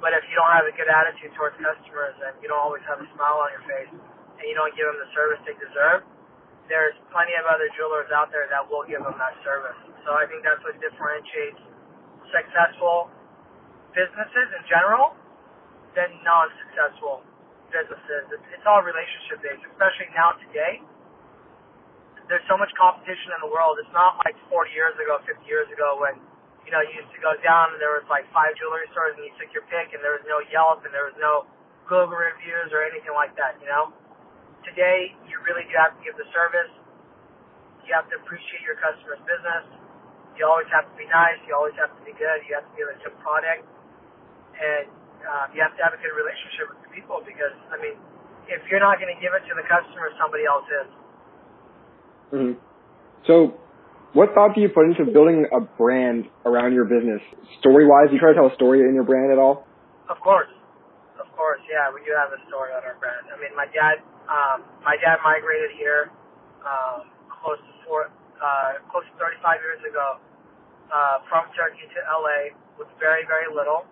But 0.00 0.16
if 0.16 0.25
you 0.33 0.35
don't 0.35 0.52
have 0.57 0.64
a 0.64 0.73
good 0.73 0.88
attitude 0.88 1.37
towards 1.37 1.61
customers 1.61 2.16
and 2.25 2.33
you 2.40 2.49
don't 2.49 2.61
always 2.61 2.85
have 2.88 2.99
a 2.99 3.09
smile 3.12 3.45
on 3.45 3.52
your 3.52 3.64
face 3.69 3.92
and 3.92 4.45
you 4.49 4.57
don't 4.57 4.73
give 4.73 4.88
them 4.88 4.97
the 4.97 5.11
service 5.12 5.40
they 5.45 5.57
deserve, 5.61 6.09
there's 6.73 6.97
plenty 7.12 7.37
of 7.37 7.45
other 7.45 7.69
jewelers 7.76 8.09
out 8.14 8.33
there 8.33 8.49
that 8.49 8.64
will 8.64 8.87
give 8.88 9.04
them 9.04 9.16
that 9.21 9.37
service. 9.45 9.76
So 10.09 10.16
I 10.16 10.25
think 10.25 10.40
that's 10.40 10.62
what 10.64 10.78
differentiates 10.80 11.61
successful 12.33 13.12
businesses 13.92 14.49
in 14.57 14.62
general 14.71 15.12
than 15.99 16.14
non-successful 16.23 17.26
businesses. 17.75 18.23
It's, 18.35 18.47
it's 18.54 18.66
all 18.66 18.83
relationship 18.87 19.42
based, 19.42 19.66
especially 19.66 20.11
now 20.14 20.38
today. 20.49 20.80
There's 22.30 22.47
so 22.47 22.54
much 22.54 22.71
competition 22.78 23.35
in 23.35 23.40
the 23.42 23.50
world. 23.50 23.75
It's 23.83 23.90
not 23.90 24.23
like 24.23 24.38
40 24.47 24.71
years 24.71 24.95
ago, 25.02 25.19
50 25.26 25.42
years 25.50 25.66
ago 25.75 25.99
when, 25.99 26.23
you 26.67 26.71
know, 26.73 26.83
you 26.85 27.00
used 27.00 27.12
to 27.17 27.23
go 27.23 27.33
down 27.40 27.73
and 27.75 27.79
there 27.81 27.97
was 27.97 28.07
like 28.12 28.29
five 28.31 28.52
jewelry 28.61 28.87
stores 28.93 29.17
and 29.17 29.25
you 29.25 29.33
took 29.40 29.50
your 29.57 29.64
pick 29.73 29.93
and 29.97 30.00
there 30.05 30.17
was 30.17 30.26
no 30.29 30.40
Yelp 30.52 30.85
and 30.85 30.93
there 30.93 31.09
was 31.09 31.17
no 31.17 31.49
Google 31.88 32.14
reviews 32.14 32.71
or 32.71 32.85
anything 32.85 33.14
like 33.17 33.35
that, 33.40 33.59
you 33.59 33.67
know? 33.67 33.90
Today, 34.62 35.17
you 35.26 35.40
really 35.43 35.64
do 35.67 35.75
have 35.81 35.97
to 35.97 36.02
give 36.05 36.14
the 36.21 36.29
service. 36.37 36.71
You 37.88 37.97
have 37.97 38.07
to 38.12 38.21
appreciate 38.21 38.62
your 38.62 38.76
customer's 38.79 39.23
business. 39.25 39.64
You 40.37 40.45
always 40.47 40.69
have 40.71 40.87
to 40.87 40.95
be 40.95 41.09
nice. 41.09 41.40
You 41.49 41.57
always 41.57 41.75
have 41.81 41.90
to 41.90 42.02
be 42.05 42.12
good. 42.14 42.45
You 42.47 42.55
have 42.61 42.69
to 42.69 42.75
give 42.76 42.87
a 42.87 42.97
good 43.02 43.17
product. 43.25 43.64
And 44.55 44.87
um, 45.26 45.49
you 45.57 45.64
have 45.64 45.75
to 45.75 45.83
have 45.83 45.97
a 45.97 46.00
good 46.00 46.12
relationship 46.14 46.71
with 46.71 46.81
the 46.85 46.90
people 46.93 47.25
because, 47.25 47.57
I 47.73 47.81
mean, 47.81 47.97
if 48.47 48.62
you're 48.69 48.85
not 48.85 49.00
going 49.00 49.11
to 49.11 49.19
give 49.19 49.33
it 49.33 49.43
to 49.49 49.55
the 49.57 49.67
customer, 49.67 50.12
somebody 50.21 50.45
else 50.45 50.69
is. 50.69 50.88
hmm 52.31 52.55
So, 53.26 53.57
what 54.12 54.35
thought 54.35 54.55
do 54.55 54.61
you 54.61 54.69
put 54.69 54.90
into 54.90 55.07
building 55.07 55.47
a 55.55 55.61
brand 55.61 56.26
around 56.45 56.75
your 56.75 56.85
business? 56.85 57.23
Story 57.62 57.87
wise, 57.87 58.11
you 58.11 58.19
try 58.19 58.35
to 58.35 58.38
tell 58.38 58.50
a 58.50 58.55
story 58.59 58.83
in 58.83 58.95
your 58.95 59.07
brand 59.07 59.31
at 59.31 59.38
all? 59.38 59.67
Of 60.11 60.19
course. 60.19 60.50
Of 61.21 61.31
course, 61.38 61.62
Yeah, 61.71 61.88
we 61.95 62.02
do 62.05 62.12
have 62.19 62.35
a 62.35 62.40
story 62.50 62.75
on 62.75 62.83
our 62.83 62.99
brand. 62.99 63.31
I 63.31 63.38
mean, 63.38 63.55
my 63.55 63.71
dad, 63.71 64.02
um, 64.29 64.67
my 64.83 64.99
dad 64.99 65.23
migrated 65.23 65.73
here, 65.79 66.11
um, 66.67 67.09
close 67.31 67.57
to 67.62 67.73
four, 67.87 68.11
uh, 68.43 68.83
close 68.90 69.07
to 69.09 69.14
35 69.17 69.62
years 69.62 69.81
ago, 69.87 70.21
uh, 70.90 71.23
from 71.31 71.47
Turkey 71.55 71.87
to 71.87 72.00
LA 72.11 72.52
with 72.76 72.90
very, 72.99 73.23
very 73.31 73.47
little. 73.49 73.87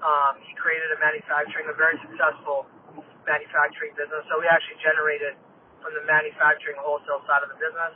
Um, 0.00 0.40
he 0.42 0.54
created 0.56 0.88
a 0.94 0.98
manufacturing, 0.98 1.68
a 1.68 1.76
very 1.76 2.00
successful 2.00 2.66
manufacturing 3.28 3.92
business. 3.94 4.24
So 4.32 4.40
we 4.40 4.48
actually 4.48 4.80
generated 4.80 5.36
from 5.84 5.92
the 5.94 6.02
manufacturing 6.08 6.80
wholesale 6.80 7.22
side 7.28 7.44
of 7.44 7.52
the 7.52 7.60
business. 7.60 7.92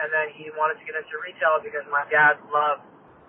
And 0.00 0.10
then 0.10 0.34
he 0.34 0.50
wanted 0.58 0.82
to 0.82 0.84
get 0.84 0.98
into 0.98 1.16
retail 1.22 1.62
because 1.62 1.86
my 1.88 2.02
dad 2.10 2.40
loved, 2.50 2.82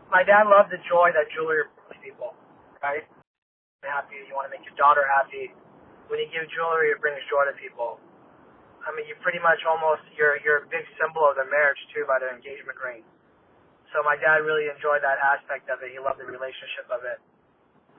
my 0.09 0.25
dad 0.25 0.49
loved 0.49 0.73
the 0.73 0.81
joy 0.89 1.13
that 1.13 1.29
jewelry 1.33 1.69
brings 1.85 2.01
people, 2.01 2.33
right? 2.81 3.05
Happy, 3.85 4.17
you 4.25 4.33
want 4.33 4.49
to 4.49 4.53
make 4.53 4.65
your 4.65 4.75
daughter 4.75 5.05
happy. 5.05 5.53
When 6.09 6.17
you 6.17 6.25
give 6.33 6.45
jewelry, 6.49 6.93
it 6.93 6.99
brings 7.01 7.21
joy 7.29 7.45
to 7.45 7.53
people. 7.57 8.01
I 8.85 8.93
mean, 8.93 9.05
you 9.09 9.17
pretty 9.21 9.41
much 9.41 9.61
almost, 9.65 10.05
you're, 10.17 10.37
you're 10.45 10.65
a 10.65 10.67
big 10.69 10.85
symbol 10.97 11.25
of 11.25 11.37
their 11.37 11.49
marriage 11.49 11.81
too 11.93 12.05
by 12.09 12.17
their 12.21 12.33
engagement 12.33 12.77
ring. 12.81 13.01
So 13.93 14.01
my 14.05 14.17
dad 14.17 14.45
really 14.45 14.69
enjoyed 14.69 15.01
that 15.05 15.21
aspect 15.21 15.69
of 15.69 15.81
it. 15.85 15.93
He 15.93 16.01
loved 16.01 16.21
the 16.21 16.27
relationship 16.29 16.89
of 16.89 17.05
it. 17.05 17.21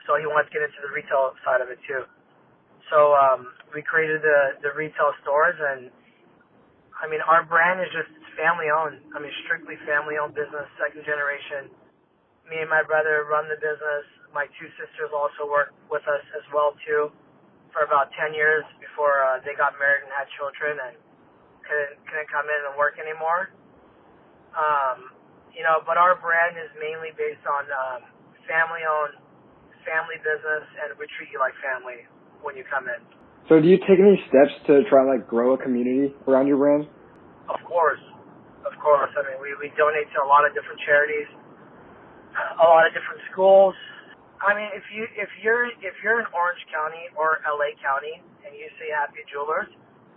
So 0.07 0.19
he 0.19 0.27
wanted 0.27 0.51
to 0.51 0.55
get 0.55 0.63
into 0.63 0.79
the 0.83 0.93
retail 0.95 1.35
side 1.43 1.63
of 1.63 1.71
it 1.71 1.79
too. 1.87 2.07
So 2.91 3.15
um, 3.19 3.51
we 3.75 3.83
created 3.83 4.23
the 4.23 4.63
the 4.63 4.71
retail 4.79 5.11
stores, 5.23 5.59
and 5.59 5.91
I 6.95 7.11
mean 7.11 7.19
our 7.27 7.43
brand 7.43 7.83
is 7.83 7.91
just 7.91 8.15
family 8.37 8.69
owned. 8.71 9.01
I 9.13 9.19
mean 9.19 9.33
strictly 9.49 9.81
family 9.89 10.21
owned 10.21 10.37
business, 10.37 10.69
second 10.79 11.03
generation. 11.03 11.73
Me 12.47 12.63
and 12.63 12.71
my 12.71 12.85
brother 12.87 13.27
run 13.27 13.51
the 13.51 13.59
business. 13.59 14.05
My 14.31 14.47
two 14.61 14.71
sisters 14.79 15.11
also 15.11 15.49
work 15.49 15.75
with 15.91 16.05
us 16.07 16.23
as 16.37 16.45
well 16.55 16.77
too, 16.87 17.11
for 17.73 17.83
about 17.83 18.13
ten 18.15 18.37
years 18.37 18.63
before 18.79 19.25
uh, 19.25 19.43
they 19.43 19.57
got 19.59 19.75
married 19.81 20.07
and 20.07 20.13
had 20.15 20.29
children 20.39 20.79
and 20.79 20.95
couldn't 21.67 21.97
couldn't 22.07 22.31
come 22.31 22.47
in 22.47 22.61
and 22.71 22.75
work 22.79 23.01
anymore. 23.01 23.51
Um, 24.55 25.11
you 25.57 25.65
know, 25.65 25.81
but 25.89 25.97
our 25.97 26.15
brand 26.21 26.61
is 26.61 26.71
mainly 26.77 27.17
based 27.17 27.45
on 27.49 27.65
um, 27.73 28.01
family 28.45 28.85
owned, 28.85 29.17
family 29.83 30.21
business, 30.21 30.65
and 30.85 30.95
we 31.01 31.09
treat 31.17 31.33
you 31.33 31.41
like 31.41 31.57
family 31.65 32.05
when 32.45 32.55
you 32.55 32.65
come 32.69 32.87
in. 32.87 33.01
So 33.49 33.61
do 33.61 33.69
you 33.69 33.79
take 33.87 33.99
any 33.99 34.19
steps 34.29 34.53
to 34.67 34.83
try 34.91 35.01
and 35.03 35.09
like 35.09 35.27
grow 35.27 35.55
a 35.55 35.59
community 35.59 36.15
around 36.27 36.47
your 36.47 36.59
brand? 36.59 36.87
Of 37.49 37.63
course, 37.63 38.03
course. 38.87 39.11
I 39.19 39.27
mean, 39.27 39.43
we 39.43 39.51
we 39.59 39.75
donate 39.75 40.07
to 40.15 40.23
a 40.23 40.29
lot 40.31 40.47
of 40.47 40.55
different 40.55 40.79
charities, 40.87 41.27
a 42.39 42.67
lot 42.71 42.87
of 42.87 42.95
different 42.95 43.19
schools. 43.35 43.75
I 44.39 44.55
mean, 44.55 44.71
if 44.79 44.87
you 44.95 45.11
if 45.19 45.31
you're 45.43 45.67
if 45.83 45.97
you're 46.07 46.23
in 46.23 46.29
Orange 46.31 46.63
County 46.71 47.11
or 47.19 47.43
LA 47.43 47.75
County 47.83 48.23
and 48.47 48.55
you 48.55 48.71
say 48.79 48.95
Happy 48.95 49.27
Jewelers, 49.27 49.67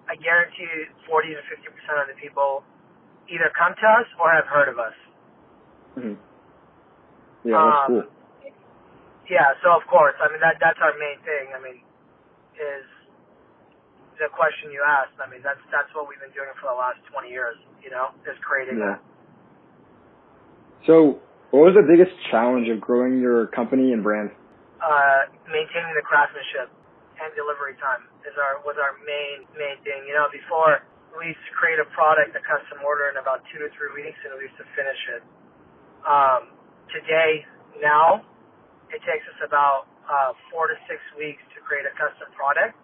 I 0.06 0.14
guarantee 0.22 0.70
you 0.70 0.86
40 1.10 1.34
to 1.34 1.42
50 1.50 1.66
percent 1.74 1.98
of 2.06 2.08
the 2.14 2.18
people 2.22 2.62
either 3.26 3.50
come 3.58 3.74
to 3.74 3.88
us 3.90 4.08
or 4.22 4.30
have 4.30 4.46
heard 4.46 4.70
of 4.70 4.78
us. 4.78 4.98
Mm-hmm. 5.98 6.18
Yeah, 7.50 7.58
that's 7.58 7.82
Um, 7.82 7.90
cool. 7.90 8.08
Yeah, 9.30 9.50
so 9.66 9.74
of 9.78 9.86
course, 9.90 10.18
I 10.22 10.30
mean 10.30 10.42
that 10.46 10.62
that's 10.62 10.82
our 10.82 10.94
main 11.02 11.18
thing. 11.26 11.54
I 11.54 11.60
mean, 11.62 11.80
is 12.58 12.86
the 14.20 14.28
question 14.36 14.70
you 14.70 14.84
asked. 14.84 15.16
I 15.18 15.32
mean, 15.32 15.42
that's 15.42 15.62
that's 15.72 15.90
what 15.96 16.06
we've 16.12 16.20
been 16.20 16.36
doing 16.36 16.52
for 16.60 16.68
the 16.68 16.78
last 16.78 17.00
20 17.10 17.32
years. 17.32 17.56
You 17.82 17.90
know, 17.90 18.12
is 18.28 18.38
creating 18.44 18.78
Yeah. 18.78 19.00
that. 19.00 19.00
So, 20.88 21.20
what 21.52 21.72
was 21.72 21.76
the 21.76 21.88
biggest 21.88 22.12
challenge 22.32 22.68
of 22.70 22.80
growing 22.80 23.20
your 23.20 23.48
company 23.52 23.92
and 23.92 24.04
brand? 24.04 24.32
Uh, 24.80 25.28
maintaining 25.52 25.92
the 25.96 26.04
craftsmanship 26.04 26.72
and 27.20 27.28
delivery 27.36 27.76
time 27.84 28.08
is 28.24 28.36
our 28.40 28.64
was 28.64 28.80
our 28.80 28.96
main 29.04 29.48
main 29.56 29.80
thing. 29.84 30.04
You 30.08 30.16
know, 30.16 30.28
before 30.32 30.84
we 31.16 31.32
used 31.36 31.44
to 31.48 31.54
create 31.56 31.80
a 31.80 31.88
product, 31.92 32.36
a 32.36 32.44
custom 32.44 32.80
order 32.86 33.10
in 33.12 33.18
about 33.18 33.44
two 33.52 33.60
to 33.60 33.68
three 33.76 33.92
weeks, 33.96 34.20
and 34.24 34.36
we 34.40 34.48
used 34.48 34.60
to 34.60 34.68
finish 34.78 35.02
it. 35.16 35.24
Um, 36.08 36.54
today, 36.94 37.44
now, 37.82 38.24
it 38.94 39.02
takes 39.04 39.26
us 39.36 39.40
about 39.44 39.90
uh, 40.08 40.32
four 40.50 40.68
to 40.72 40.78
six 40.88 41.02
weeks 41.18 41.42
to 41.54 41.62
create 41.66 41.84
a 41.90 41.94
custom 41.98 42.30
product, 42.38 42.78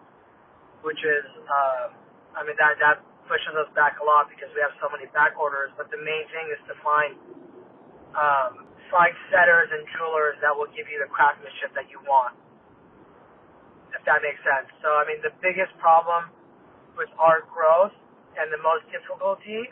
which 0.85 1.01
is, 1.01 1.25
uh, 1.49 1.91
I 2.37 2.45
mean, 2.45 2.55
that 2.61 2.77
that 2.79 3.01
pushes 3.25 3.57
us 3.57 3.67
back 3.73 3.97
a 3.97 4.05
lot 4.05 4.29
because 4.29 4.53
we 4.53 4.61
have 4.61 4.71
so 4.77 4.85
many 4.93 5.09
back 5.11 5.33
orders. 5.35 5.73
But 5.73 5.89
the 5.89 5.97
main 5.97 6.29
thing 6.29 6.45
is 6.53 6.61
to 6.69 6.77
find 6.85 7.17
um, 8.13 8.69
find 8.93 9.11
setters 9.33 9.73
and 9.73 9.83
jewelers 9.97 10.37
that 10.45 10.53
will 10.53 10.69
give 10.71 10.85
you 10.87 11.01
the 11.01 11.09
craftsmanship 11.09 11.73
that 11.73 11.89
you 11.89 11.97
want, 12.05 12.37
if 13.97 14.01
that 14.05 14.21
makes 14.21 14.39
sense. 14.45 14.69
So, 14.85 14.93
I 14.93 15.03
mean, 15.09 15.19
the 15.25 15.33
biggest 15.41 15.73
problem 15.81 16.29
with 16.95 17.09
our 17.19 17.43
growth 17.49 17.91
and 18.37 18.53
the 18.53 18.61
most 18.61 18.85
difficulty 18.93 19.67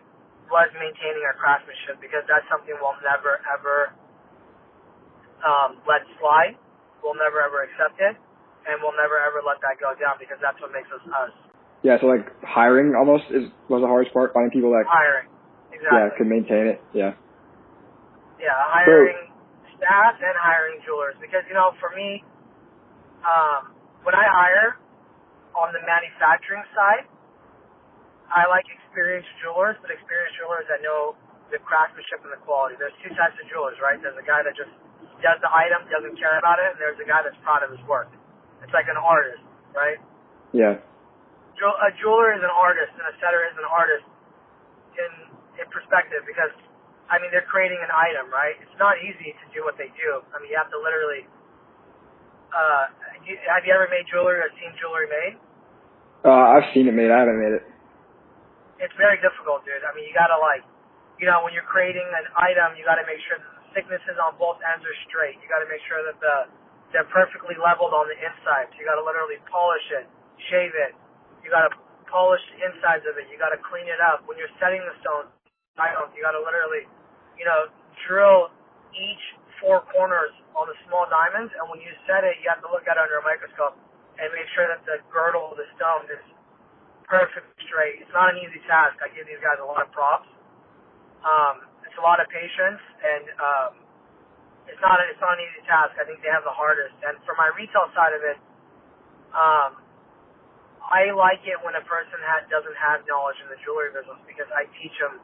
was 0.51 0.67
maintaining 0.75 1.23
our 1.23 1.37
craftsmanship 1.37 2.01
because 2.03 2.25
that's 2.27 2.45
something 2.51 2.75
we'll 2.81 2.99
never 3.05 3.39
ever 3.47 3.95
um, 5.45 5.79
let 5.87 6.03
slide. 6.19 6.57
We'll 7.03 7.19
never 7.19 7.43
ever 7.43 7.67
accept 7.67 7.99
it, 7.99 8.15
and 8.69 8.79
we'll 8.81 8.95
never 8.95 9.19
ever 9.19 9.43
let 9.43 9.59
that 9.63 9.79
go 9.79 9.91
down 9.99 10.15
because 10.19 10.39
that's 10.39 10.59
what 10.63 10.71
makes 10.71 10.89
us 10.91 11.03
us. 11.11 11.33
Yeah, 11.83 11.99
so 11.99 12.07
like 12.07 12.23
hiring 12.43 12.95
almost 12.95 13.27
is 13.29 13.51
was 13.67 13.83
the 13.83 13.91
hardest 13.91 14.15
part. 14.15 14.31
Finding 14.31 14.51
people 14.55 14.71
that 14.71 14.87
Hiring, 14.87 15.27
Exactly. 15.75 15.91
yeah 15.99 16.15
could 16.15 16.29
maintain 16.31 16.65
it. 16.71 16.79
Yeah. 16.95 17.13
Yeah, 18.39 18.55
hiring 18.55 19.31
staff 19.75 20.15
and 20.19 20.35
hiring 20.39 20.79
jewelers 20.87 21.15
because 21.19 21.43
you 21.47 21.55
know 21.55 21.75
for 21.79 21.91
me, 21.95 22.23
um, 23.23 23.75
when 24.07 24.15
I 24.15 24.23
hire 24.27 24.79
on 25.55 25.71
the 25.75 25.83
manufacturing 25.83 26.63
side, 26.75 27.07
I 28.31 28.47
like 28.47 28.65
experienced 28.67 29.29
jewelers, 29.43 29.75
but 29.83 29.91
experienced 29.91 30.39
jewelers 30.39 30.65
that 30.71 30.79
know 30.81 31.15
the 31.51 31.59
craftsmanship 31.61 32.23
and 32.25 32.33
the 32.33 32.41
quality. 32.47 32.79
There's 32.79 32.95
two 33.03 33.13
types 33.13 33.37
of 33.37 33.45
jewelers, 33.51 33.77
right? 33.83 33.99
There's 34.01 34.17
a 34.17 34.25
guy 34.25 34.41
that 34.41 34.55
just 34.57 34.71
does 35.21 35.39
the 35.43 35.51
item, 35.51 35.85
doesn't 35.91 36.17
care 36.17 36.39
about 36.39 36.57
it, 36.57 36.73
and 36.73 36.77
there's 36.81 36.97
a 36.99 37.07
guy 37.07 37.21
that's 37.21 37.37
proud 37.45 37.61
of 37.61 37.69
his 37.71 37.83
work. 37.85 38.09
It's 38.63 38.71
like 38.71 38.87
an 38.87 38.97
artist, 38.97 39.43
right? 39.75 39.99
Yeah. 40.55 40.79
A 40.79 41.91
jeweler 41.99 42.35
is 42.35 42.43
an 42.43 42.51
artist 42.51 42.91
and 42.97 43.05
a 43.07 43.15
setter 43.23 43.43
is 43.47 43.55
an 43.55 43.67
artist 43.67 44.03
in 44.99 45.11
in 45.61 45.65
perspective 45.69 46.25
because 46.27 46.51
I 47.07 47.21
mean 47.21 47.29
they're 47.29 47.47
creating 47.47 47.79
an 47.79 47.93
item, 47.93 48.27
right? 48.33 48.57
It's 48.59 48.75
not 48.81 48.99
easy 48.99 49.31
to 49.31 49.45
do 49.53 49.63
what 49.63 49.79
they 49.79 49.87
do. 49.95 50.23
I 50.33 50.41
mean 50.41 50.51
you 50.51 50.57
have 50.59 50.71
to 50.73 50.79
literally. 50.79 51.29
Uh, 52.51 52.91
have 53.49 53.63
you 53.65 53.73
ever 53.73 53.87
made 53.89 54.05
jewelry 54.11 54.37
or 54.43 54.49
seen 54.59 54.75
jewelry 54.77 55.09
made? 55.09 55.35
Uh, 56.21 56.57
I've 56.57 56.69
seen 56.75 56.85
it 56.85 56.93
made. 56.93 57.09
I 57.09 57.23
haven't 57.23 57.39
made 57.39 57.55
it. 57.57 57.65
It's 58.83 58.95
very 58.99 59.19
difficult, 59.23 59.63
dude. 59.63 59.83
I 59.87 59.93
mean 59.95 60.03
you 60.09 60.15
gotta 60.15 60.39
like, 60.41 60.65
you 61.21 61.29
know, 61.29 61.45
when 61.47 61.55
you're 61.55 61.67
creating 61.69 62.03
an 62.03 62.27
item, 62.35 62.75
you 62.75 62.83
gotta 62.83 63.05
make 63.07 63.23
sure 63.29 63.39
that 63.39 63.51
the 63.61 63.65
thicknesses 63.77 64.19
on 64.19 64.35
both 64.35 64.59
ends 64.67 64.83
are 64.83 64.97
straight. 65.07 65.39
You 65.39 65.47
gotta 65.47 65.69
make 65.69 65.83
sure 65.87 66.03
that 66.03 66.17
the 66.19 66.49
they're 66.93 67.09
perfectly 67.09 67.57
leveled 67.57 67.91
on 67.91 68.05
the 68.07 68.15
inside. 68.15 68.69
So 68.71 68.75
you 68.79 68.85
gotta 68.85 69.03
literally 69.03 69.41
polish 69.49 69.83
it, 69.97 70.05
shave 70.53 70.71
it. 70.77 70.93
You 71.41 71.49
gotta 71.49 71.73
polish 72.07 72.41
the 72.53 72.69
insides 72.69 73.03
of 73.09 73.17
it. 73.17 73.27
You 73.33 73.41
gotta 73.41 73.59
clean 73.65 73.89
it 73.89 73.99
up. 73.99 74.23
When 74.29 74.37
you're 74.37 74.53
setting 74.61 74.79
the 74.85 74.95
stone, 75.01 75.27
you 76.13 76.21
gotta 76.21 76.39
literally, 76.39 76.85
you 77.35 77.43
know, 77.43 77.73
drill 78.05 78.53
each 78.93 79.23
four 79.57 79.81
corners 79.89 80.31
on 80.53 80.69
the 80.69 80.77
small 80.85 81.09
diamonds. 81.09 81.49
And 81.57 81.65
when 81.73 81.81
you 81.81 81.89
set 82.05 82.21
it, 82.23 82.37
you 82.39 82.47
have 82.53 82.61
to 82.61 82.69
look 82.69 82.85
at 82.85 82.95
it 82.95 83.01
under 83.01 83.17
a 83.17 83.25
microscope 83.25 83.75
and 84.21 84.29
make 84.31 84.45
sure 84.53 84.69
that 84.69 84.85
the 84.85 85.01
girdle 85.09 85.49
of 85.49 85.57
the 85.57 85.65
stone 85.73 86.05
is 86.13 86.21
perfect 87.09 87.49
straight. 87.65 88.05
It's 88.05 88.13
not 88.13 88.29
an 88.29 88.37
easy 88.37 88.61
task. 88.69 89.01
I 89.01 89.09
give 89.11 89.25
these 89.25 89.41
guys 89.41 89.57
a 89.57 89.65
lot 89.65 89.81
of 89.81 89.89
props. 89.89 90.29
Um, 91.25 91.65
it's 91.87 91.97
a 91.97 92.03
lot 92.03 92.21
of 92.21 92.29
patience 92.29 92.81
and 93.01 93.25
um, 93.41 93.71
it's 94.67 94.79
not 94.81 94.99
a, 94.99 95.05
it's 95.11 95.19
not 95.19 95.35
an 95.37 95.43
easy 95.43 95.63
task. 95.67 95.95
I 95.99 96.05
think 96.07 96.23
they 96.23 96.31
have 96.31 96.43
the 96.47 96.53
hardest. 96.55 96.95
And 97.03 97.19
for 97.27 97.35
my 97.35 97.51
retail 97.55 97.87
side 97.95 98.15
of 98.15 98.23
it, 98.23 98.37
um, 99.35 99.71
I 100.83 101.09
like 101.15 101.41
it 101.47 101.57
when 101.63 101.73
a 101.79 101.83
person 101.87 102.19
ha- 102.21 102.45
doesn't 102.51 102.77
have 102.77 103.07
knowledge 103.07 103.39
in 103.41 103.47
the 103.49 103.57
jewelry 103.63 103.89
business 103.95 104.19
because 104.27 104.47
I 104.53 104.67
teach 104.77 104.93
them 104.99 105.19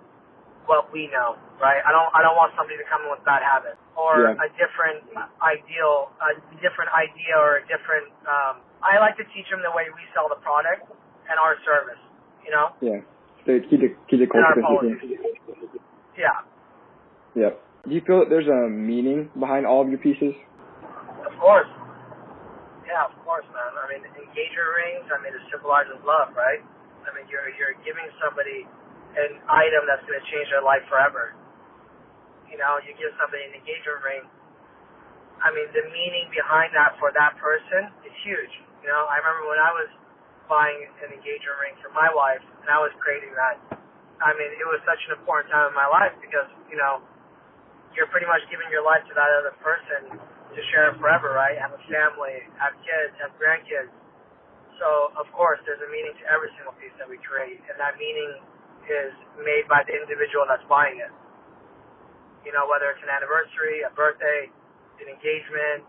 what 0.66 0.90
we 0.94 1.10
know, 1.10 1.36
right? 1.58 1.82
I 1.82 1.92
don't 1.92 2.10
I 2.14 2.22
don't 2.22 2.38
want 2.38 2.54
somebody 2.54 2.78
to 2.78 2.86
come 2.88 3.02
in 3.06 3.10
with 3.10 3.24
bad 3.26 3.42
habits 3.42 3.82
or 3.98 4.34
Yeah. 4.34 4.46
a 4.46 4.48
different 4.58 5.02
ideal, 5.42 6.14
a 6.22 6.38
different 6.62 6.94
idea 6.94 7.34
or 7.38 7.62
a 7.62 7.66
different. 7.66 8.10
Um, 8.26 8.62
I 8.86 8.98
like 9.02 9.18
to 9.18 9.26
teach 9.34 9.50
them 9.50 9.62
the 9.66 9.74
way 9.74 9.90
we 9.92 10.04
sell 10.14 10.30
the 10.30 10.40
product 10.42 10.86
and 11.30 11.36
our 11.42 11.58
service. 11.66 12.00
You 12.46 12.52
know, 12.52 12.74
Yeah. 12.82 13.02
So 13.46 13.60
keep 13.70 13.82
the 13.82 13.92
keep 14.08 14.20
the 14.22 14.28
culture. 14.28 14.62
Yeah, 16.18 16.44
Yep. 17.36 17.54
Do 17.90 17.98
you 17.98 18.06
feel 18.06 18.22
that 18.22 18.30
there's 18.30 18.46
a 18.46 18.70
meaning 18.70 19.34
behind 19.34 19.66
all 19.66 19.82
of 19.82 19.90
your 19.90 19.98
pieces? 19.98 20.38
of 21.26 21.34
course. 21.42 21.66
Yeah, 22.86 23.10
of 23.10 23.18
course, 23.26 23.50
man. 23.50 23.74
I 23.82 23.90
mean, 23.90 24.06
engagement 24.06 24.70
rings. 24.78 25.10
I 25.10 25.18
mean, 25.26 25.34
it 25.34 25.42
symbolizes 25.50 25.98
love, 26.06 26.30
right? 26.38 26.62
I 27.06 27.10
mean, 27.18 27.26
you're 27.34 27.50
you're 27.58 27.74
giving 27.82 28.06
somebody 28.22 28.70
an 29.18 29.42
item 29.50 29.90
that's 29.90 30.06
going 30.06 30.22
to 30.22 30.28
change 30.30 30.54
their 30.54 30.62
life 30.62 30.86
forever. 30.86 31.34
You 32.46 32.62
know, 32.62 32.78
you 32.86 32.94
give 32.94 33.10
somebody 33.18 33.42
an 33.50 33.58
engagement 33.58 34.06
ring. 34.06 34.24
I 35.42 35.50
mean, 35.50 35.74
the 35.74 35.90
meaning 35.90 36.30
behind 36.30 36.70
that 36.78 36.94
for 37.02 37.10
that 37.18 37.42
person 37.42 37.90
is 38.06 38.14
huge. 38.22 38.54
You 38.86 38.94
know, 38.94 39.10
I 39.10 39.18
remember 39.18 39.50
when 39.50 39.62
I 39.66 39.72
was 39.74 39.90
buying 40.46 40.86
an 41.02 41.10
engagement 41.10 41.58
ring 41.58 41.74
for 41.82 41.90
my 41.90 42.14
wife, 42.14 42.46
and 42.62 42.70
I 42.70 42.78
was 42.78 42.94
creating 43.02 43.34
that. 43.34 43.58
I 44.22 44.38
mean, 44.38 44.54
it 44.54 44.68
was 44.70 44.78
such 44.86 45.02
an 45.10 45.18
important 45.18 45.50
time 45.50 45.74
in 45.74 45.76
my 45.78 45.90
life 45.90 46.14
because, 46.22 46.50
you 46.70 46.78
know, 46.78 47.02
you're 47.98 48.10
pretty 48.10 48.30
much 48.30 48.44
giving 48.50 48.70
your 48.70 48.86
life 48.86 49.02
to 49.10 49.14
that 49.18 49.30
other 49.42 49.54
person 49.62 50.18
to 50.20 50.60
share 50.74 50.94
it 50.94 50.96
forever, 50.98 51.34
right? 51.34 51.58
Have 51.58 51.74
a 51.74 51.82
family, 51.90 52.42
have 52.58 52.74
kids, 52.82 53.14
have 53.22 53.34
grandkids. 53.38 53.94
So, 54.82 55.12
of 55.20 55.28
course, 55.36 55.60
there's 55.68 55.82
a 55.84 55.90
meaning 55.92 56.16
to 56.24 56.26
every 56.32 56.50
single 56.56 56.74
piece 56.80 56.94
that 56.98 57.10
we 57.10 57.20
create, 57.20 57.60
and 57.68 57.76
that 57.78 58.00
meaning 58.00 58.40
is 58.88 59.14
made 59.44 59.68
by 59.68 59.84
the 59.86 59.94
individual 59.94 60.48
that's 60.48 60.64
buying 60.72 60.98
it. 61.04 61.12
You 62.48 62.56
know, 62.56 62.66
whether 62.72 62.90
it's 62.90 63.04
an 63.04 63.12
anniversary, 63.12 63.84
a 63.84 63.92
birthday, 63.92 64.48
an 65.04 65.08
engagement, 65.12 65.84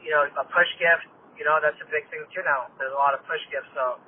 you 0.00 0.10
know, 0.10 0.24
a 0.24 0.46
push 0.48 0.70
gift, 0.80 1.06
you 1.36 1.44
know, 1.44 1.60
that's 1.60 1.76
a 1.84 1.88
big 1.92 2.08
thing 2.08 2.24
too 2.32 2.40
now. 2.48 2.72
There's 2.80 2.96
a 2.96 3.00
lot 3.00 3.12
of 3.12 3.20
push 3.28 3.40
gifts, 3.52 3.68
so 3.76 4.00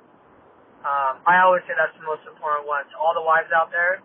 um, 0.81 1.21
I 1.29 1.45
always 1.45 1.61
say 1.69 1.77
that's 1.77 1.93
the 1.99 2.07
most 2.07 2.25
important 2.25 2.65
one. 2.65 2.87
To 2.89 2.95
all 2.97 3.13
the 3.13 3.23
wives 3.23 3.53
out 3.53 3.69
there, 3.69 4.01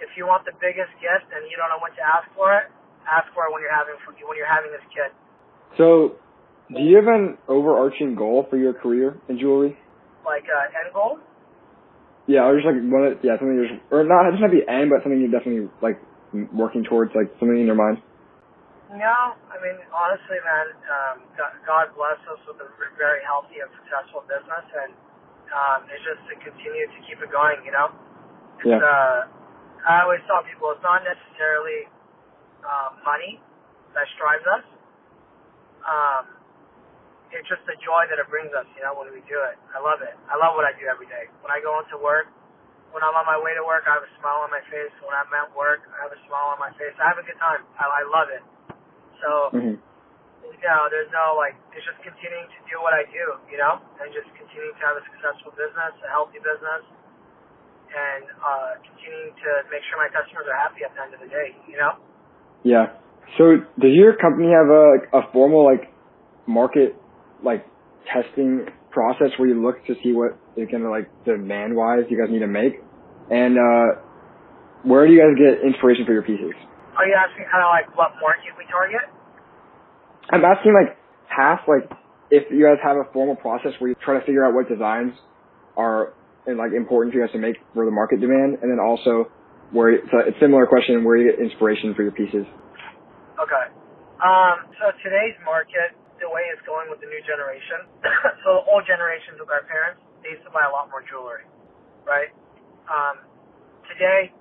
if 0.00 0.10
you 0.16 0.26
want 0.26 0.44
the 0.44 0.56
biggest 0.60 0.92
gift 1.00 1.28
and 1.32 1.44
you 1.48 1.56
don't 1.56 1.68
know 1.72 1.80
when 1.80 1.92
to 1.96 2.04
ask 2.04 2.28
for 2.36 2.52
it, 2.56 2.68
ask 3.06 3.26
for 3.32 3.48
it 3.48 3.50
when 3.52 3.62
you're 3.62 3.74
having 3.74 3.96
when 4.02 4.36
you're 4.36 4.50
having 4.50 4.72
this 4.72 4.84
kid. 4.92 5.10
So, 5.78 6.16
do 6.72 6.80
you 6.82 6.96
have 6.96 7.08
an 7.08 7.38
overarching 7.48 8.14
goal 8.14 8.46
for 8.48 8.56
your 8.56 8.74
career 8.74 9.16
in 9.28 9.38
jewelry? 9.38 9.78
Like 10.24 10.44
uh, 10.50 10.80
end 10.84 10.92
goal? 10.92 11.18
Yeah, 12.26 12.50
or 12.50 12.58
just 12.58 12.66
like 12.66 12.82
one, 12.82 13.06
of, 13.06 13.22
yeah, 13.22 13.38
something 13.38 13.54
you're, 13.54 13.78
or 13.94 14.02
not, 14.02 14.26
it 14.26 14.34
doesn't 14.34 14.42
have 14.42 14.50
to 14.50 14.58
be 14.58 14.66
end, 14.66 14.90
but 14.90 15.06
something 15.06 15.22
you're 15.22 15.30
definitely 15.30 15.70
like 15.78 16.02
working 16.50 16.82
towards, 16.82 17.14
like 17.14 17.30
something 17.38 17.54
in 17.54 17.70
your 17.70 17.78
mind. 17.78 18.02
No, 18.90 19.34
I 19.50 19.58
mean 19.62 19.78
honestly, 19.90 20.38
man, 20.46 20.66
um, 20.90 21.16
God 21.66 21.90
bless 21.98 22.22
us 22.30 22.38
with 22.46 22.62
a 22.62 22.68
very 22.94 23.18
healthy 23.26 23.58
and 23.58 23.70
successful 23.82 24.22
business, 24.30 24.66
and 24.78 24.94
um, 25.50 25.86
it's 25.90 26.02
just 26.06 26.22
to 26.30 26.34
continue 26.38 26.86
to 26.86 26.98
keep 27.06 27.18
it 27.18 27.30
going. 27.30 27.62
You 27.66 27.74
know, 27.74 27.90
it's, 28.62 28.70
Yeah. 28.70 28.82
uh, 28.82 29.26
I 29.86 30.02
always 30.02 30.20
tell 30.26 30.42
people 30.42 30.74
it's 30.74 30.82
not 30.82 31.06
necessarily 31.06 31.86
uh, 32.66 32.90
money 33.06 33.38
that 33.94 34.06
strives 34.18 34.44
us. 34.50 34.64
Um, 35.86 36.24
it's 37.30 37.46
just 37.46 37.62
the 37.70 37.78
joy 37.82 38.06
that 38.10 38.18
it 38.18 38.28
brings 38.30 38.50
us. 38.54 38.66
You 38.74 38.82
know, 38.86 38.94
when 38.98 39.10
we 39.14 39.22
do 39.30 39.38
it, 39.46 39.56
I 39.74 39.78
love 39.82 40.02
it. 40.02 40.14
I 40.30 40.34
love 40.38 40.58
what 40.58 40.66
I 40.66 40.74
do 40.78 40.86
every 40.90 41.06
day. 41.10 41.30
When 41.42 41.50
I 41.54 41.62
go 41.62 41.78
into 41.82 41.98
work, 41.98 42.30
when 42.94 43.02
I'm 43.02 43.14
on 43.14 43.26
my 43.26 43.38
way 43.38 43.54
to 43.54 43.64
work, 43.66 43.86
I 43.86 43.98
have 43.98 44.06
a 44.06 44.12
smile 44.18 44.42
on 44.46 44.50
my 44.50 44.62
face. 44.70 44.92
When 45.02 45.14
I'm 45.14 45.30
at 45.34 45.50
work, 45.54 45.86
I 45.94 46.06
have 46.06 46.14
a 46.14 46.20
smile 46.26 46.54
on 46.54 46.58
my 46.62 46.72
face. 46.78 46.94
I 46.98 47.06
have 47.10 47.18
a 47.20 47.26
good 47.26 47.38
time. 47.38 47.62
I, 47.78 47.86
I 47.86 48.02
love 48.10 48.28
it. 48.34 48.44
So, 49.22 49.30
hmm 49.54 49.76
you 50.46 50.68
know, 50.72 50.88
there's 50.90 51.10
no 51.12 51.36
like, 51.36 51.54
it's 51.76 51.84
just 51.84 51.98
continuing 52.06 52.46
to 52.48 52.60
do 52.70 52.80
what 52.80 52.94
I 52.96 53.04
do, 53.12 53.36
you 53.50 53.58
know, 53.60 53.82
and 54.00 54.08
just 54.14 54.26
continuing 54.38 54.72
to 54.78 54.84
have 54.86 54.96
a 54.96 55.04
successful 55.12 55.52
business, 55.54 55.92
a 56.02 56.10
healthy 56.10 56.40
business, 56.40 56.82
and 57.96 58.24
uh, 58.44 58.76
continuing 58.84 59.32
to 59.32 59.50
make 59.72 59.80
sure 59.88 59.96
my 59.96 60.12
customers 60.12 60.44
are 60.44 60.58
happy 60.60 60.84
at 60.84 60.92
the 60.92 61.00
end 61.00 61.12
of 61.16 61.20
the 61.24 61.30
day, 61.32 61.56
you 61.64 61.80
know. 61.80 61.96
Yeah. 62.62 63.00
So, 63.40 63.64
does 63.80 63.96
your 63.96 64.14
company 64.16 64.52
have 64.52 64.68
a 64.68 64.84
a 65.16 65.32
formal 65.32 65.64
like 65.64 65.88
market 66.46 66.94
like 67.42 67.64
testing 68.06 68.68
process 68.92 69.32
where 69.36 69.48
you 69.48 69.60
look 69.60 69.84
to 69.86 69.94
see 70.04 70.12
what 70.12 70.38
is 70.56 70.68
gonna 70.70 70.90
like 70.90 71.08
demand 71.24 71.74
wise 71.74 72.04
you 72.08 72.20
guys 72.20 72.30
need 72.30 72.44
to 72.44 72.52
make, 72.52 72.78
and 73.30 73.58
uh, 73.58 74.00
where 74.84 75.06
do 75.06 75.12
you 75.12 75.20
guys 75.20 75.34
get 75.34 75.64
inspiration 75.66 76.04
for 76.06 76.12
your 76.12 76.22
pieces? 76.22 76.52
Are 76.96 77.06
you 77.06 77.16
asking 77.16 77.44
kind 77.50 77.64
of 77.64 77.70
like 77.72 77.88
what 77.96 78.12
market 78.20 78.52
we 78.56 78.64
target? 78.70 79.04
I'm 80.30 80.44
asking 80.44 80.72
like 80.72 80.96
half 81.28 81.60
like 81.68 81.90
if 82.30 82.50
you 82.50 82.64
guys 82.64 82.78
have 82.82 82.96
a 82.96 83.10
formal 83.12 83.36
process 83.36 83.72
where 83.78 83.90
you 83.90 83.96
try 84.02 84.18
to 84.18 84.24
figure 84.24 84.44
out 84.44 84.54
what 84.54 84.68
designs 84.68 85.12
are 85.76 86.14
and 86.46 86.58
like 86.58 86.72
important 86.72 87.12
for 87.12 87.18
you 87.20 87.26
guys 87.26 87.32
to 87.34 87.42
make 87.42 87.56
for 87.74 87.84
the 87.84 87.94
market 87.94 88.20
demand, 88.22 88.62
and 88.62 88.70
then 88.70 88.78
also 88.78 89.30
where 89.74 89.90
it's 89.90 90.06
a, 90.14 90.30
similar 90.38 90.66
question 90.66 91.02
where 91.02 91.18
you 91.18 91.30
get 91.30 91.42
inspiration 91.42 91.94
for 91.94 92.06
your 92.06 92.14
pieces. 92.14 92.46
Okay. 93.36 93.66
Um, 94.22 94.70
so 94.78 94.94
today's 95.02 95.36
market, 95.44 95.92
the 96.22 96.30
way 96.30 96.46
it's 96.54 96.62
going 96.64 96.88
with 96.88 97.02
the 97.02 97.10
new 97.10 97.20
generation, 97.26 97.84
so 98.46 98.62
the 98.62 98.64
old 98.70 98.86
generations 98.86 99.36
with 99.42 99.50
our 99.50 99.66
parents, 99.66 100.00
they 100.22 100.38
used 100.38 100.46
to 100.46 100.52
buy 100.54 100.64
a 100.64 100.72
lot 100.72 100.88
more 100.88 101.02
jewelry, 101.04 101.44
right? 102.06 102.30
Um, 102.86 103.26
today, 103.90 104.32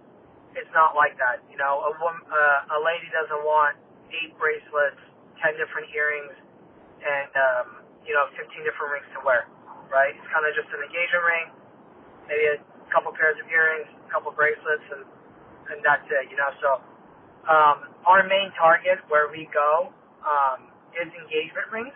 it's 0.56 0.72
not 0.72 0.96
like 0.96 1.18
that. 1.20 1.44
You 1.52 1.60
know, 1.60 1.84
a 1.90 1.92
woman, 2.00 2.24
uh, 2.30 2.78
a 2.78 2.80
lady 2.80 3.10
doesn't 3.12 3.44
want 3.44 3.76
eight 4.14 4.32
bracelets, 4.40 5.02
ten 5.44 5.58
different 5.60 5.92
earrings, 5.92 6.32
and 7.04 7.32
um, 7.36 7.68
you 8.08 8.16
know, 8.16 8.32
fifteen 8.40 8.64
different 8.64 8.96
rings 8.96 9.10
to 9.18 9.20
wear, 9.28 9.50
right? 9.92 10.16
It's 10.16 10.30
kind 10.32 10.48
of 10.48 10.56
just 10.56 10.72
an 10.72 10.80
engagement 10.80 11.26
ring, 11.28 11.46
maybe 12.28 12.58
a 12.58 12.60
couple 12.94 13.12
pairs 13.14 13.38
of 13.42 13.48
earrings, 13.50 13.90
a 14.06 14.10
couple 14.12 14.32
bracelets, 14.32 14.86
and 14.94 15.04
and 15.74 15.82
that's 15.82 16.06
it. 16.10 16.30
You 16.30 16.38
know, 16.38 16.52
so 16.62 16.70
um, 17.50 17.78
our 18.06 18.26
main 18.26 18.54
target 18.58 19.02
where 19.10 19.30
we 19.30 19.50
go 19.54 19.90
um, 20.26 20.70
is 20.98 21.10
engagement 21.14 21.68
rings, 21.74 21.96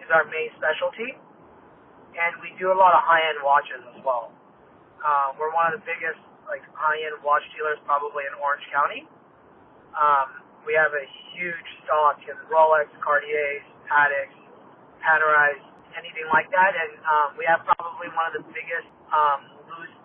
is 0.00 0.08
our 0.12 0.24
main 0.28 0.52
specialty, 0.56 1.16
and 2.16 2.32
we 2.40 2.52
do 2.60 2.72
a 2.72 2.78
lot 2.78 2.92
of 2.96 3.00
high-end 3.04 3.40
watches 3.44 3.80
as 3.96 3.98
well. 4.04 4.32
Um, 5.04 5.38
we're 5.38 5.52
one 5.54 5.72
of 5.72 5.80
the 5.80 5.84
biggest 5.84 6.20
like 6.48 6.64
high-end 6.72 7.20
watch 7.20 7.44
dealers 7.52 7.76
probably 7.84 8.24
in 8.24 8.34
Orange 8.40 8.64
County. 8.72 9.04
Um, 9.92 10.44
we 10.64 10.76
have 10.76 10.92
a 10.92 11.06
huge 11.36 11.68
stock 11.84 12.20
in 12.24 12.36
Rolex, 12.52 12.88
Cartiers, 13.00 13.64
Pateks, 13.88 14.36
Panerais, 15.00 15.60
anything 15.96 16.28
like 16.32 16.48
that, 16.52 16.72
and 16.76 16.92
um, 17.04 17.28
we 17.36 17.44
have 17.48 17.64
probably 17.64 18.08
one 18.12 18.28
of 18.32 18.34
the 18.40 18.44
biggest 18.52 18.88
um, 19.12 19.57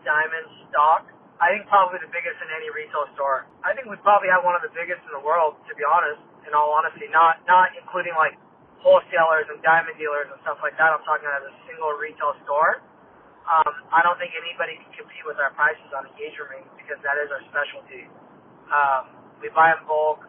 diamond 0.06 0.48
stock 0.70 1.08
I 1.44 1.52
think 1.52 1.68
probably 1.68 2.00
the 2.00 2.08
biggest 2.08 2.40
in 2.40 2.50
any 2.56 2.72
retail 2.72 3.04
store. 3.20 3.44
I 3.68 3.76
think 3.76 3.92
we 3.92 4.00
probably 4.00 4.30
have 4.30 4.48
one 4.48 4.56
of 4.56 4.64
the 4.64 4.72
biggest 4.72 5.04
in 5.04 5.12
the 5.12 5.24
world, 5.24 5.60
to 5.68 5.74
be 5.74 5.84
honest. 5.84 6.24
In 6.48 6.56
all 6.56 6.76
honesty, 6.76 7.08
not 7.12 7.44
not 7.48 7.72
including 7.76 8.16
like 8.20 8.36
wholesalers 8.84 9.48
and 9.52 9.64
diamond 9.64 9.96
dealers 10.00 10.28
and 10.32 10.40
stuff 10.44 10.60
like 10.64 10.76
that. 10.80 10.92
I'm 10.92 11.04
talking 11.08 11.28
as 11.28 11.44
a 11.48 11.56
single 11.68 11.96
retail 12.00 12.36
store. 12.44 12.84
Um, 13.44 13.72
I 13.92 14.04
don't 14.04 14.16
think 14.20 14.32
anybody 14.36 14.80
can 14.80 14.92
compete 14.96 15.24
with 15.28 15.40
our 15.40 15.52
prices 15.56 15.88
on 15.92 16.08
engagement 16.08 16.48
rings 16.52 16.72
because 16.80 17.00
that 17.04 17.20
is 17.20 17.32
our 17.32 17.44
specialty. 17.48 18.08
Um, 18.72 19.04
we 19.44 19.52
buy 19.52 19.76
in 19.76 19.84
bulk, 19.84 20.24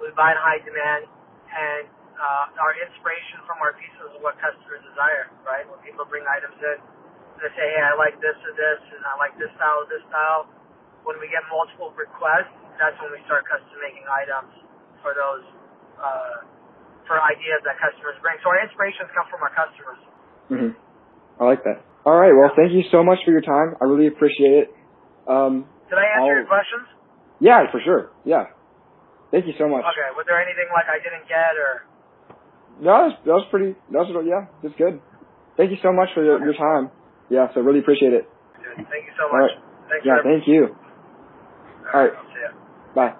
we 0.00 0.08
buy 0.16 0.32
in 0.32 0.40
high 0.40 0.60
demand, 0.64 1.08
and 1.52 1.84
uh, 2.16 2.60
our 2.64 2.72
inspiration 2.80 3.44
from 3.44 3.60
our 3.60 3.76
pieces 3.76 4.12
is 4.12 4.16
what 4.24 4.40
customers 4.40 4.80
desire. 4.88 5.28
Right? 5.44 5.68
When 5.68 5.80
people 5.84 6.08
bring 6.08 6.24
items 6.28 6.56
in 6.60 6.80
they 7.42 7.50
say, 7.52 7.66
hey, 7.68 7.82
I 7.84 7.94
like 7.98 8.16
this 8.20 8.36
or 8.44 8.52
this, 8.56 8.80
and 8.96 9.02
I 9.04 9.14
like 9.20 9.34
this 9.36 9.50
style 9.60 9.84
or 9.84 9.88
this 9.88 10.04
style. 10.08 10.48
When 11.04 11.20
we 11.22 11.30
get 11.30 11.44
multiple 11.52 11.94
requests, 11.94 12.50
that's 12.80 12.96
when 12.98 13.14
we 13.14 13.20
start 13.30 13.46
custom 13.46 13.76
making 13.78 14.02
items 14.10 14.50
for 15.04 15.14
those, 15.14 15.44
uh, 16.00 16.42
for 17.06 17.20
ideas 17.22 17.62
that 17.62 17.78
customers 17.78 18.18
bring. 18.24 18.34
So 18.42 18.50
our 18.50 18.58
inspirations 18.64 19.06
come 19.14 19.26
from 19.30 19.40
our 19.46 19.54
customers. 19.54 20.00
hmm 20.50 20.72
I 21.38 21.44
like 21.46 21.62
that. 21.68 21.84
All 22.08 22.16
right. 22.16 22.32
Well, 22.32 22.50
thank 22.56 22.72
you 22.72 22.82
so 22.90 23.04
much 23.04 23.20
for 23.24 23.30
your 23.30 23.44
time. 23.44 23.76
I 23.78 23.84
really 23.84 24.06
appreciate 24.08 24.66
it. 24.66 24.68
Um, 25.28 25.66
Did 25.90 25.98
I 26.00 26.06
answer 26.16 26.32
I'll- 26.32 26.36
your 26.42 26.46
questions? 26.50 26.86
yeah, 27.38 27.70
for 27.70 27.80
sure. 27.84 28.10
Yeah. 28.24 28.50
Thank 29.30 29.46
you 29.46 29.52
so 29.58 29.68
much. 29.68 29.84
Okay. 29.84 30.08
Was 30.16 30.24
there 30.26 30.40
anything 30.40 30.70
like 30.72 30.86
I 30.88 30.98
didn't 31.02 31.28
get 31.28 31.54
or? 31.58 31.84
No, 32.80 32.90
that 32.90 33.04
was, 33.04 33.14
that 33.26 33.32
was 33.32 33.46
pretty. 33.50 33.74
That 33.90 34.06
was 34.06 34.24
yeah, 34.26 34.46
that's 34.62 34.74
good. 34.76 35.00
Thank 35.56 35.70
you 35.72 35.78
so 35.82 35.92
much 35.92 36.08
for 36.14 36.22
your, 36.24 36.38
your 36.44 36.54
time. 36.54 36.90
Yeah, 37.30 37.48
so 37.54 37.60
really 37.60 37.80
appreciate 37.80 38.12
it. 38.12 38.28
Dude, 38.76 38.86
thank 38.88 39.04
you 39.06 39.12
so 39.18 39.26
much. 39.32 39.50
right. 39.50 39.62
Thanks 39.90 40.06
Yeah, 40.06 40.16
for 40.22 40.22
thank 40.24 40.46
you. 40.46 40.64
All 41.94 42.00
right. 42.02 42.10
right. 42.10 42.12
I'll 42.16 42.24
see 42.24 42.40
ya. 42.42 42.94
Bye. 42.94 43.14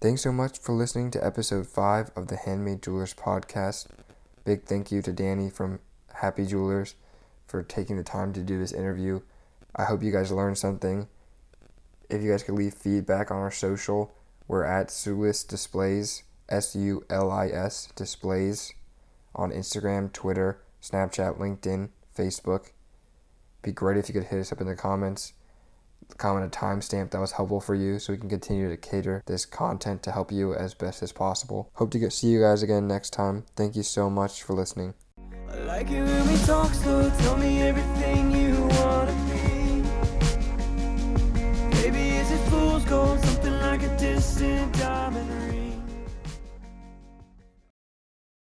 Thanks 0.00 0.22
so 0.22 0.32
much 0.32 0.58
for 0.58 0.72
listening 0.72 1.10
to 1.12 1.24
episode 1.24 1.66
5 1.66 2.10
of 2.16 2.28
the 2.28 2.36
Handmade 2.36 2.82
Jewelers 2.82 3.14
podcast. 3.14 3.86
Big 4.44 4.64
thank 4.64 4.92
you 4.92 5.00
to 5.02 5.12
Danny 5.12 5.48
from 5.50 5.80
Happy 6.16 6.44
Jewelers 6.46 6.94
for 7.46 7.62
taking 7.62 7.96
the 7.96 8.02
time 8.02 8.32
to 8.34 8.40
do 8.40 8.58
this 8.58 8.72
interview. 8.72 9.20
I 9.74 9.84
hope 9.84 10.02
you 10.02 10.12
guys 10.12 10.30
learned 10.30 10.58
something. 10.58 11.08
If 12.10 12.22
you 12.22 12.30
guys 12.30 12.42
could 12.42 12.54
leave 12.54 12.74
feedback 12.74 13.30
on 13.30 13.38
our 13.38 13.50
social, 13.50 14.14
we're 14.46 14.64
at 14.64 14.88
Sulis 14.88 15.46
Displays, 15.46 16.22
S 16.50 16.76
U 16.76 17.04
L 17.08 17.30
I 17.30 17.48
S 17.48 17.88
Displays, 17.96 18.74
on 19.34 19.50
Instagram, 19.50 20.12
Twitter, 20.12 20.60
Snapchat, 20.82 21.38
LinkedIn, 21.38 21.88
Facebook. 22.16 22.72
Be 23.64 23.72
great 23.72 23.96
if 23.96 24.08
you 24.08 24.14
could 24.14 24.24
hit 24.24 24.38
us 24.38 24.52
up 24.52 24.60
in 24.60 24.68
the 24.68 24.76
comments 24.76 25.32
comment 26.18 26.54
a 26.54 26.58
timestamp 26.58 27.10
that 27.10 27.20
was 27.20 27.32
helpful 27.32 27.60
for 27.60 27.74
you 27.74 27.98
so 27.98 28.12
we 28.12 28.18
can 28.18 28.28
continue 28.28 28.68
to 28.68 28.76
cater 28.76 29.22
this 29.26 29.46
content 29.46 30.02
to 30.02 30.12
help 30.12 30.30
you 30.30 30.54
as 30.54 30.74
best 30.74 31.02
as 31.02 31.12
possible. 31.12 31.70
Hope 31.74 31.90
to 31.92 31.98
get, 31.98 32.12
see 32.12 32.28
you 32.28 32.40
guys 32.40 32.62
again 32.62 32.86
next 32.86 33.10
time. 33.10 33.44
Thank 33.56 33.76
you 33.76 33.82
so 33.82 34.10
much 34.10 34.42
for 34.42 34.54
listening. 34.54 34.94